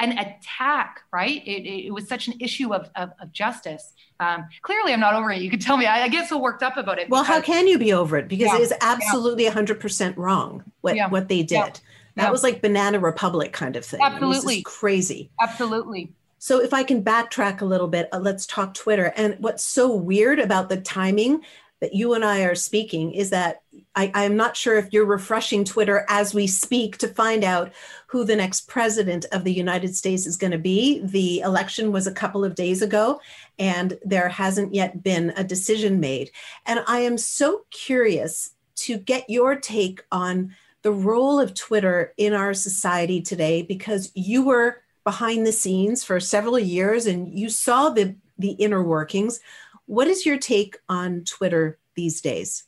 [0.00, 1.46] an attack, right?
[1.46, 3.92] It, it, it was such an issue of, of, of justice.
[4.18, 5.40] Um, clearly, I'm not over it.
[5.40, 5.86] You can tell me.
[5.86, 7.08] I, I, get so worked up about it.
[7.08, 8.28] Well, how can you be over it?
[8.28, 11.52] Because Yeah, it is absolutely 100% wrong what, Yeah, what they did.
[11.52, 11.82] yeah, That
[12.16, 12.30] yeah.
[12.30, 14.00] was like Banana Republic kind of thing.
[14.00, 14.62] It was just Absolutely.
[14.62, 15.30] crazy.
[15.40, 16.12] Absolutely.
[16.38, 19.12] So if I can backtrack a little bit, uh, let's talk Twitter.
[19.16, 21.44] And what's so weird about the timing
[21.80, 23.62] that you and I are speaking is that
[23.94, 27.72] I, I'm not sure if you're refreshing Twitter as we speak to find out
[28.06, 31.00] who the next president of the United States is going to be.
[31.04, 33.20] The election was a couple of days ago,
[33.58, 36.30] and there hasn't yet been a decision made.
[36.66, 42.32] And I am so curious to get your take on the role of Twitter in
[42.32, 47.90] our society today because you were behind the scenes for several years and you saw
[47.90, 49.40] the the inner workings.
[49.86, 52.64] What is your take on Twitter these days?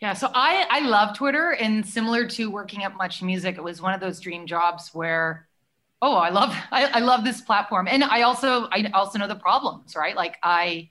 [0.00, 3.80] Yeah, so I I love Twitter and similar to working at Much Music, it was
[3.80, 5.48] one of those dream jobs where
[6.02, 7.88] oh, I love I, I love this platform.
[7.88, 10.16] And I also I also know the problems, right?
[10.16, 10.90] Like I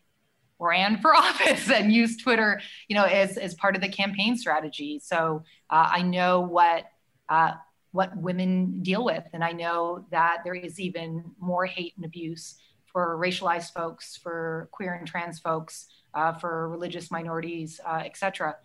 [0.60, 5.00] ran for office and used Twitter, you know, as as part of the campaign strategy.
[5.04, 6.86] So uh, I know what
[7.30, 7.54] uh,
[7.92, 12.56] what women deal with, and I know that there is even more hate and abuse
[12.86, 18.56] for racialized folks, for queer and trans folks, uh, for religious minorities, uh, etc.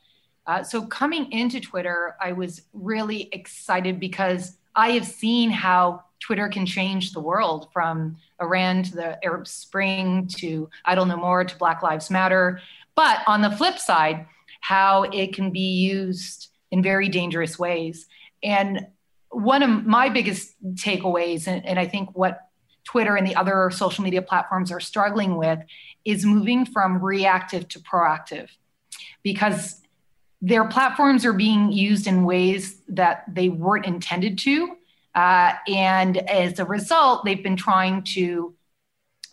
[0.51, 6.49] Uh, so coming into Twitter, I was really excited because I have seen how Twitter
[6.49, 11.57] can change the world from Iran to the Arab Spring to Idle No More to
[11.57, 12.61] Black Lives Matter.
[12.97, 14.27] But on the flip side,
[14.61, 18.09] how it can be used in very dangerous ways.
[18.43, 18.89] And
[19.29, 22.41] one of my biggest takeaways, and, and I think what
[22.83, 25.61] Twitter and the other social media platforms are struggling with,
[26.05, 28.49] is moving from reactive to proactive
[29.23, 29.81] because
[30.43, 34.77] their platforms are being used in ways that they weren't intended to.
[35.15, 38.55] Uh, and as a result, they've been trying to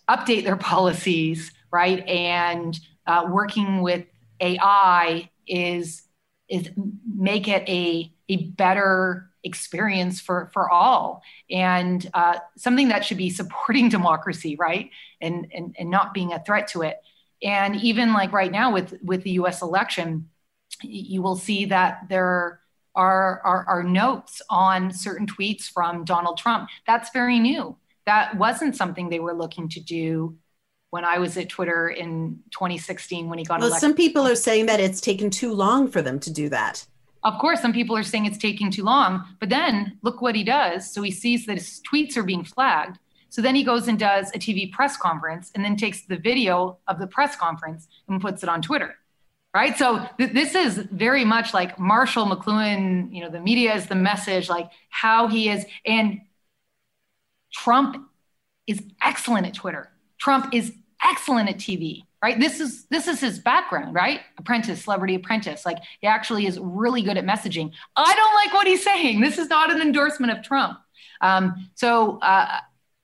[0.10, 2.06] update their policies, right?
[2.08, 4.06] And uh, working with
[4.40, 6.04] AI is
[6.50, 6.70] is
[7.16, 13.30] make it a a better experience for for all and uh, something that should be
[13.30, 14.90] supporting democracy right
[15.22, 17.02] and, and and not being a threat to it
[17.42, 20.30] and even like right now with with the us election
[20.82, 22.62] you will see that there
[22.96, 26.70] are, are, are notes on certain tweets from Donald Trump.
[26.86, 27.78] That's very new.
[28.06, 30.38] That wasn't something they were looking to do
[30.90, 33.82] when I was at Twitter in 2016 when he got well, elected.
[33.82, 36.86] some people are saying that it's taken too long for them to do that.
[37.24, 40.44] Of course, some people are saying it's taking too long, but then look what he
[40.44, 40.92] does.
[40.92, 42.98] So he sees that his tweets are being flagged.
[43.30, 46.78] So then he goes and does a TV press conference and then takes the video
[46.88, 48.96] of the press conference and puts it on Twitter
[49.54, 49.78] right?
[49.78, 53.96] So th- this is very much like marshall mcluhan you know the media is the
[53.96, 56.22] message like how he is and
[57.54, 58.10] trump
[58.68, 59.90] is excellent at twitter.
[60.20, 60.74] Trump is
[61.04, 62.40] excellent at tv right?
[62.40, 64.22] This is this is his background right?
[64.38, 67.72] Apprentice celebrity apprentice like he actually is really good at messaging.
[67.96, 69.22] I don't like what he's saying.
[69.22, 70.80] This is not an endorsement of trump.
[71.22, 72.60] Um, so uh,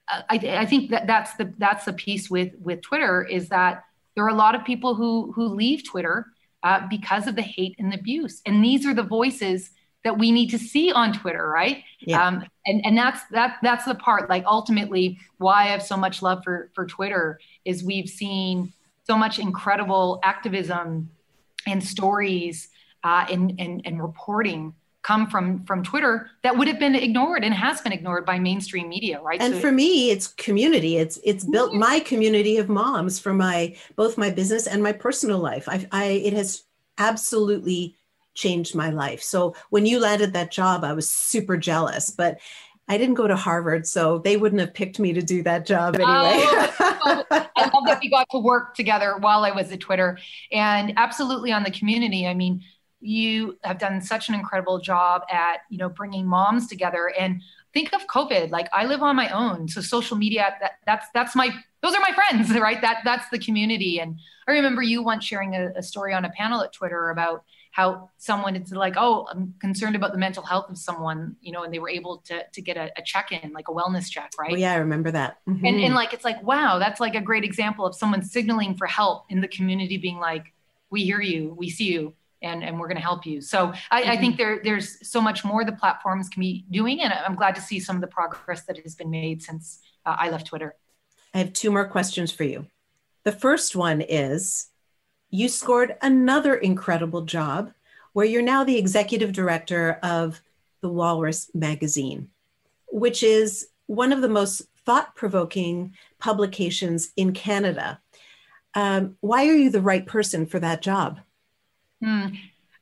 [0.07, 3.83] I, I think that that's the that's the piece with with twitter is that
[4.15, 6.27] there are a lot of people who who leave twitter
[6.64, 8.41] uh, because of the hate and the abuse.
[8.45, 9.72] And these are the voices
[10.03, 11.84] that we need to see on Twitter, right?
[12.01, 12.26] Yeah.
[12.26, 14.30] Um, and and that's that that's the part.
[14.30, 18.74] Like ultimately, why I have so much love for for Twitter is we've seen
[19.05, 21.09] so much incredible activism
[21.68, 22.70] and stories
[23.03, 24.74] uh, and, and and reporting
[25.04, 28.89] come from from Twitter that would have been ignored and has been ignored by mainstream
[28.89, 29.41] media, right?
[29.41, 30.97] And so for me, it's community.
[30.97, 35.39] It's it's built my community of moms for my both my business and my personal
[35.39, 35.68] life.
[35.68, 36.64] I, I it has
[36.97, 37.95] absolutely
[38.34, 39.22] changed my life.
[39.22, 42.39] So when you landed that job, I was super jealous, but
[42.88, 45.95] I didn't go to Harvard, so they wouldn't have picked me to do that job
[45.99, 46.45] oh, anyway.
[46.45, 46.76] Oh,
[47.56, 50.18] I love that we got to work together while I was at Twitter,
[50.51, 52.28] and absolutely on the community.
[52.28, 52.64] I mean,
[53.04, 57.14] you have done such an incredible job at you know bringing moms together.
[57.20, 57.41] And
[57.74, 58.51] think of covid.
[58.51, 59.68] Like i live on my own.
[59.68, 61.49] So social media that, that's that's my
[61.82, 62.82] those are my friends right?
[62.82, 63.99] That that's the community.
[63.99, 67.43] And i remember you once sharing a, a story on a panel at twitter about
[67.72, 71.64] how someone it's like oh i'm concerned about the mental health of someone you know
[71.64, 74.54] and they were able to to get a, a check-in like a wellness check right?
[74.54, 75.38] Oh, yeah i remember that.
[75.47, 75.66] Mm-hmm.
[75.66, 78.88] and, and like it's like wow that's like a great example of someone signaling for
[78.88, 80.54] help in the community being like
[80.89, 83.41] we hear you we see you and, and we're going to help you.
[83.41, 84.11] So I, mm-hmm.
[84.11, 87.01] I, think there, there's so much more the platforms can be doing.
[87.01, 90.15] And I'm glad to see some of the progress that has been made since uh,
[90.17, 90.75] I left Twitter.
[91.33, 92.67] I have two more questions for you.
[93.23, 94.67] The first one is
[95.29, 97.71] you scored another incredible job
[98.11, 100.41] where you're now the executive director of
[100.81, 102.29] the Walrus magazine,
[102.87, 107.99] which is one of the most thought provoking publications in Canada.
[108.75, 111.19] Um, why are you the right person for that job?
[112.04, 112.28] Hmm.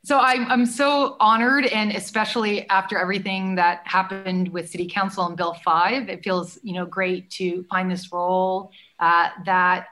[0.04, 5.36] So I'm, I'm so honored, and especially after everything that happened with City Council and
[5.36, 9.86] Bill 5, it feels you know great to find this role uh, that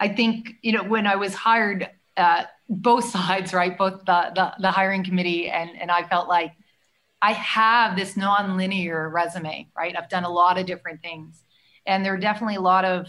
[0.00, 4.52] I think you know when I was hired, uh, both sides, right, both the, the,
[4.60, 6.52] the hiring committee and and I felt like
[7.22, 9.94] I have this non-linear resume, right?
[9.96, 11.42] I've done a lot of different things,
[11.86, 13.08] and there are definitely a lot of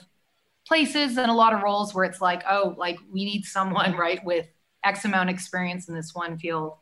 [0.66, 4.24] places and a lot of roles where it's like, oh, like we need someone right
[4.24, 4.48] with
[4.86, 6.78] X amount experience in this one field.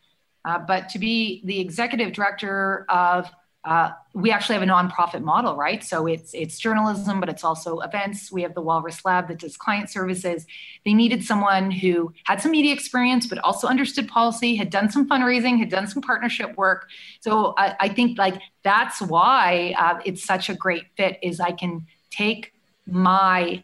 [0.45, 3.29] Uh, but to be the executive director of
[3.65, 5.83] uh, we actually have a nonprofit model, right?
[5.85, 8.29] So it's it's journalism, but it's also events.
[8.29, 10.45] We have the Walrus Lab that does client services.
[10.83, 15.07] They needed someone who had some media experience, but also understood policy, had done some
[15.07, 16.89] fundraising, had done some partnership work.
[17.21, 21.17] So I, I think like that's why uh, it's such a great fit.
[21.23, 22.53] Is I can take
[22.85, 23.63] my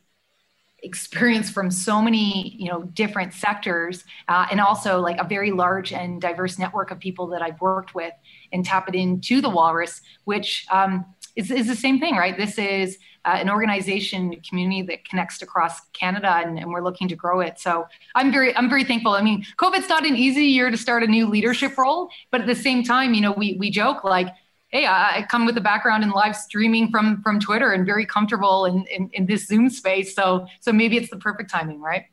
[0.84, 5.92] experience from so many you know different sectors uh, and also like a very large
[5.92, 8.14] and diverse network of people that i've worked with
[8.54, 11.06] and tap it into the walrus which um,
[11.36, 12.38] is, is the same thing right?
[12.38, 17.16] This is uh, an organization community that connects across canada and, and, we're looking to
[17.16, 17.60] grow it.
[17.60, 19.14] So i'm very i'm very thankful.
[19.14, 22.48] I mean covid's not an easy year to start a new leadership role but at
[22.48, 24.28] the same time you know we we joke like
[24.70, 28.66] hey, I come with a background in live streaming from from Twitter and very comfortable
[28.66, 30.16] in, in, in this Zoom space.
[30.16, 32.06] So so maybe it's the perfect timing, right?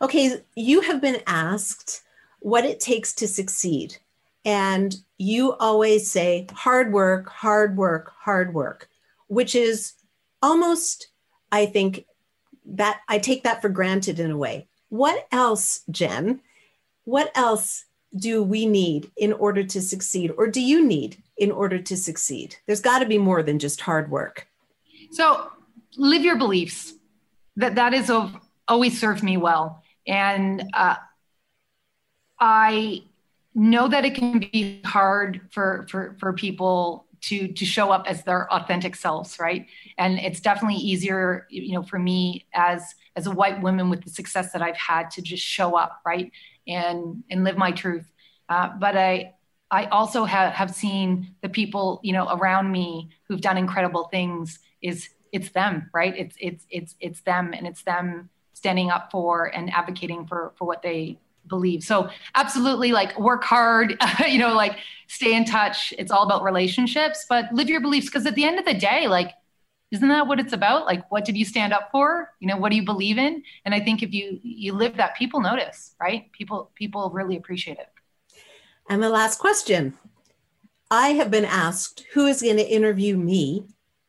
[0.00, 2.02] Okay, you have been asked
[2.40, 3.96] what it takes to succeed.
[4.44, 8.88] And you always say hard work, hard work, hard work,
[9.26, 9.94] which is
[10.40, 11.08] almost,
[11.50, 12.06] I think,
[12.64, 14.68] that I take that for granted in a way.
[14.88, 16.40] What else, Jen?
[17.04, 21.78] What else do we need in order to succeed, or do you need in order
[21.78, 22.56] to succeed?
[22.66, 24.46] There's got to be more than just hard work.
[25.10, 25.50] So,
[25.96, 26.94] live your beliefs.
[27.56, 28.10] That that is
[28.68, 30.96] always served me well, and uh,
[32.38, 33.04] I
[33.54, 38.22] know that it can be hard for for for people to to show up as
[38.24, 39.66] their authentic selves, right?
[39.98, 44.10] And it's definitely easier, you know, for me as as a white woman with the
[44.10, 46.30] success that I've had to just show up, right,
[46.68, 48.06] and and live my truth.
[48.48, 49.34] Uh, but I
[49.70, 54.58] I also have, have seen the people, you know, around me who've done incredible things
[54.80, 56.16] is it's them, right?
[56.16, 60.66] It's it's it's it's them and it's them standing up for and advocating for for
[60.66, 61.82] what they believe.
[61.82, 65.92] So absolutely like work hard, you know, like stay in touch.
[65.98, 69.08] It's all about relationships, but live your beliefs because at the end of the day,
[69.08, 69.32] like
[69.92, 72.70] isn't that what it's about like what did you stand up for you know what
[72.70, 76.30] do you believe in and i think if you you live that people notice right
[76.32, 77.88] people people really appreciate it
[78.88, 79.94] and the last question
[80.90, 83.64] I have been asked who is going to interview me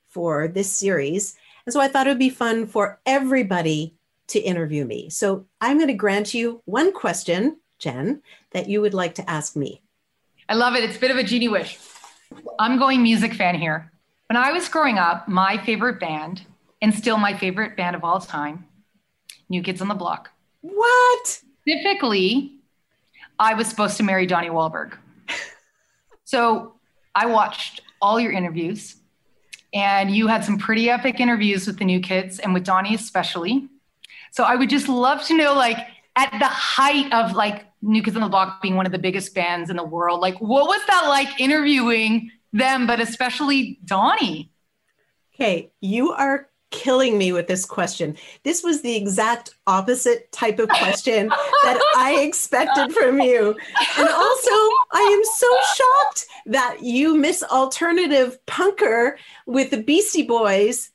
[0.10, 1.36] for this series.
[1.66, 3.96] And so I thought it would be fun for everybody
[4.28, 5.10] to interview me.
[5.10, 8.22] So I'm going to grant you one question, Jen,
[8.52, 9.82] that you would like to ask me.
[10.50, 10.84] I love it.
[10.84, 11.78] It's a bit of a genie wish.
[12.60, 13.92] I'm going music fan here.
[14.30, 16.46] When I was growing up, my favorite band,
[16.82, 18.66] and still my favorite band of all time,
[19.50, 20.30] New Kids on the Block.
[20.62, 21.42] What?
[21.62, 22.57] Specifically,
[23.40, 24.98] I was supposed to marry Donnie Wahlberg.
[26.24, 26.76] so
[27.16, 28.96] I watched all your interviews,
[29.74, 33.68] and you had some pretty epic interviews with the new kids and with Donnie especially.
[34.32, 35.78] So I would just love to know, like,
[36.16, 39.36] at the height of like New Kids on the Block being one of the biggest
[39.36, 44.52] bands in the world, like, what was that like interviewing them, but especially Donnie?
[45.36, 48.18] Okay, you are killing me with this question.
[48.44, 53.56] This was the exact opposite type of question that I expected from you.
[53.98, 54.52] And also,
[54.92, 59.16] I am so shocked that you, Miss Alternative Punker
[59.46, 60.92] with the Beastie Boys,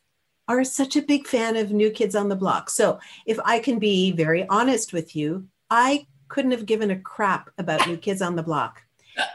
[0.49, 2.69] are such a big fan of New Kids on the Block.
[2.69, 7.51] So, if I can be very honest with you, I couldn't have given a crap
[7.59, 8.83] about New Kids on the Block.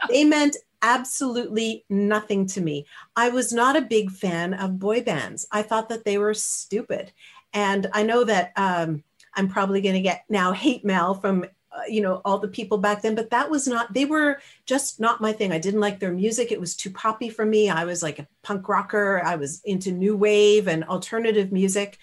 [0.08, 2.86] They meant absolutely nothing to me.
[3.16, 5.46] I was not a big fan of boy bands.
[5.50, 7.12] I thought that they were stupid.
[7.52, 9.02] And I know that um,
[9.34, 12.78] I'm probably going to get now hate mail from uh, you know all the people
[12.78, 16.00] back then but that was not they were just not my thing i didn't like
[16.00, 19.36] their music it was too poppy for me i was like a punk rocker i
[19.36, 21.98] was into new wave and alternative music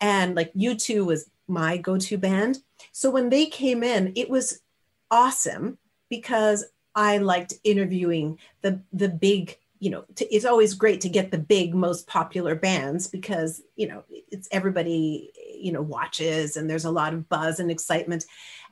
[0.00, 2.58] and like u2 was my go-to band
[2.90, 4.62] so when they came in it was
[5.12, 5.78] awesome
[6.10, 6.64] because
[6.98, 11.38] I liked interviewing the the big you know to, it's always great to get the
[11.38, 16.90] big most popular bands because you know it's everybody you know watches and there's a
[16.90, 18.24] lot of buzz and excitement.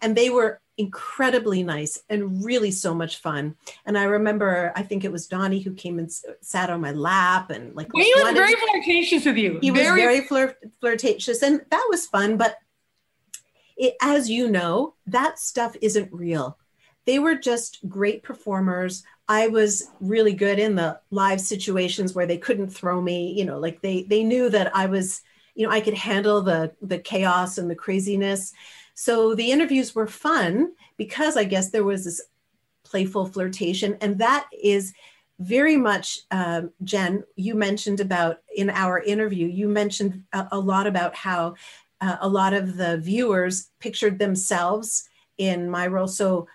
[0.02, 3.54] And they were incredibly nice and really so much fun.
[3.86, 6.10] And i remember i think it was donnie who came and
[6.40, 9.60] sat on my lap and like he was very flirtatious with you.
[9.62, 12.58] He very- was very flirt- flirtatious and that was fun but
[13.76, 16.58] it, as you know that stuff isn't real
[17.06, 19.04] they were just great performers.
[19.28, 23.58] I was really good in the live situations where they couldn't throw me, you know,
[23.58, 25.22] like they they knew that I was,
[25.54, 28.52] you know, I could handle the the chaos and the craziness.
[28.94, 32.22] So the interviews were fun because I guess there was this
[32.84, 34.92] playful flirtation and that is
[35.40, 40.86] very much um, jen you mentioned about in our interview you mentioned a, a lot
[40.86, 41.52] about how
[42.00, 46.46] uh, a lot of the viewers pictured themselves in my role so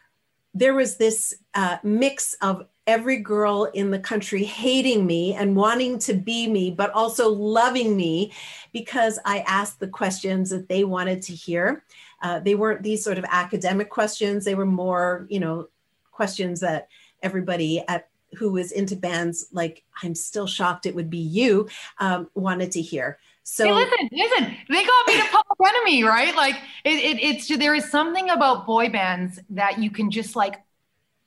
[0.53, 5.99] there was this uh, mix of every girl in the country hating me and wanting
[5.99, 8.32] to be me, but also loving me
[8.73, 11.84] because I asked the questions that they wanted to hear.
[12.22, 15.69] Uh, they weren't these sort of academic questions, they were more, you know,
[16.11, 16.88] questions that
[17.23, 21.68] everybody at who was into bands like I'm still shocked it would be you
[21.99, 23.19] um, wanted to hear.
[23.43, 26.35] So hey, listen, listen, they got me to Public Enemy, right?
[26.35, 26.55] Like
[26.85, 30.55] it, it, it's there is something about boy bands that you can just like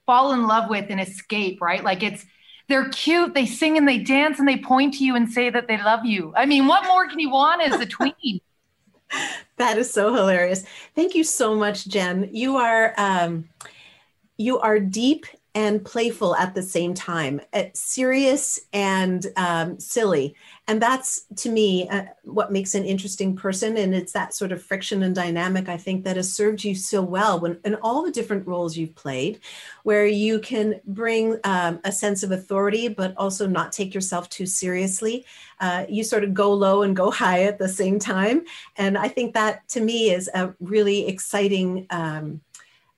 [0.06, 1.82] fall in love with and escape, right?
[1.82, 2.24] Like it's
[2.68, 5.68] they're cute, they sing and they dance and they point to you and say that
[5.68, 6.32] they love you.
[6.34, 8.40] I mean, what more can you want as a tween?
[9.56, 10.64] that is so hilarious.
[10.94, 12.30] Thank you so much, Jen.
[12.32, 13.48] You are um,
[14.36, 20.34] you are deep and playful at the same time, uh, serious and um, silly.
[20.66, 23.76] And that's to me uh, what makes an interesting person.
[23.76, 27.02] And it's that sort of friction and dynamic, I think, that has served you so
[27.02, 29.40] well when, in all the different roles you've played,
[29.82, 34.46] where you can bring um, a sense of authority, but also not take yourself too
[34.46, 35.26] seriously.
[35.60, 38.42] Uh, you sort of go low and go high at the same time.
[38.76, 42.40] And I think that to me is a really exciting um,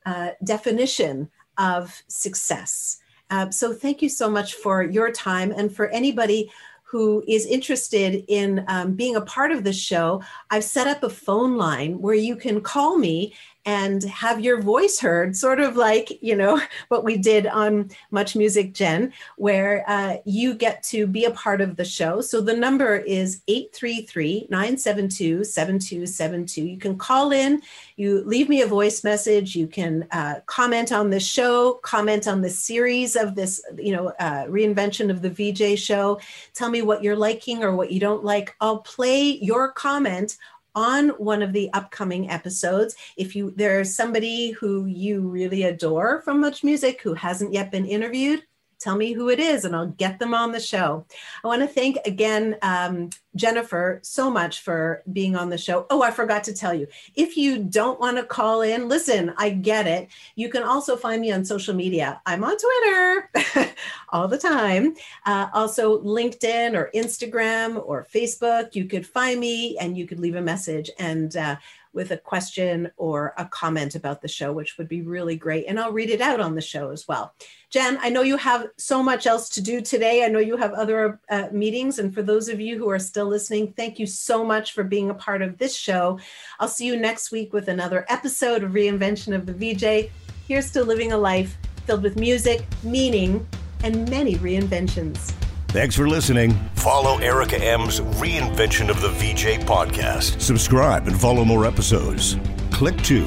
[0.05, 2.99] uh, definition of success.
[3.29, 6.51] Uh, so thank you so much for your time and for anybody
[6.89, 11.11] who is interested in um, being a part of this show, I've set up a
[11.11, 13.35] phone line where you can call me
[13.67, 18.37] and have your voice heard, sort of like, you know, what we did on Much
[18.37, 22.21] Music Jen, where uh, you get to be a part of the show.
[22.21, 26.65] So the number is 833 972 7272.
[26.65, 27.61] You can call in,
[27.97, 32.43] you leave me a voice message, you can uh, comment on the show, comment on
[32.43, 36.21] the series of this, you know, uh, reinvention of the VJ show.
[36.55, 38.55] Tell me what you're liking or what you don't like.
[38.61, 40.37] I'll play your comment
[40.77, 42.95] on one of the upcoming episodes.
[43.17, 47.87] If you there's somebody who you really adore from Much Music who hasn't yet been
[47.87, 48.45] interviewed,
[48.79, 51.07] tell me who it is and I'll get them on the show.
[51.43, 55.87] I want to thank again um, Jennifer so much for being on the show.
[55.91, 59.51] Oh, I forgot to tell you if you don't want to call in, listen, I
[59.51, 60.09] get it.
[60.35, 62.21] You can also find me on social media.
[62.27, 63.75] I'm on Twitter
[64.11, 64.95] all the time,
[65.25, 68.75] uh, also LinkedIn or Instagram or Facebook.
[68.75, 70.91] You could find me and you could leave a message.
[70.99, 71.57] And uh,
[71.97, 75.65] with a question or a comment about the show, which would be really great.
[75.67, 77.35] And I'll read it out on the show as well.
[77.71, 80.23] Jen, I know you have so much else to do today.
[80.23, 81.99] I know you have other uh, meetings.
[81.99, 85.09] And for those of you who are still listening, thank you so much for being
[85.09, 86.21] a part of this show.
[86.61, 90.13] I'll see you next week with another episode of Reinvention of the VJ.
[90.47, 91.57] Here's to living a life
[91.87, 93.47] filled with music, meaning,
[93.83, 95.35] and many reinventions.
[95.69, 96.53] Thanks for listening.
[96.75, 100.41] Follow Erica Ehm's Reinvention of the VJ podcast.
[100.41, 102.37] Subscribe and follow more episodes.
[102.71, 103.25] Click to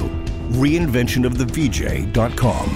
[0.52, 2.68] reinventionofthevj.com.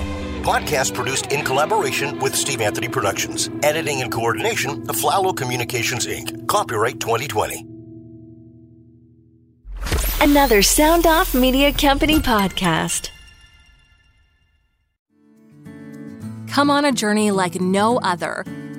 [0.44, 3.48] Podcast produced in collaboration with Steve Anthony Productions.
[3.62, 6.46] Editing and coordination of Flalo Communications Inc.
[6.46, 7.66] Copyright 2020.
[10.20, 13.08] Another Sound Off Media Company podcast.
[16.48, 18.44] Come on a journey like no other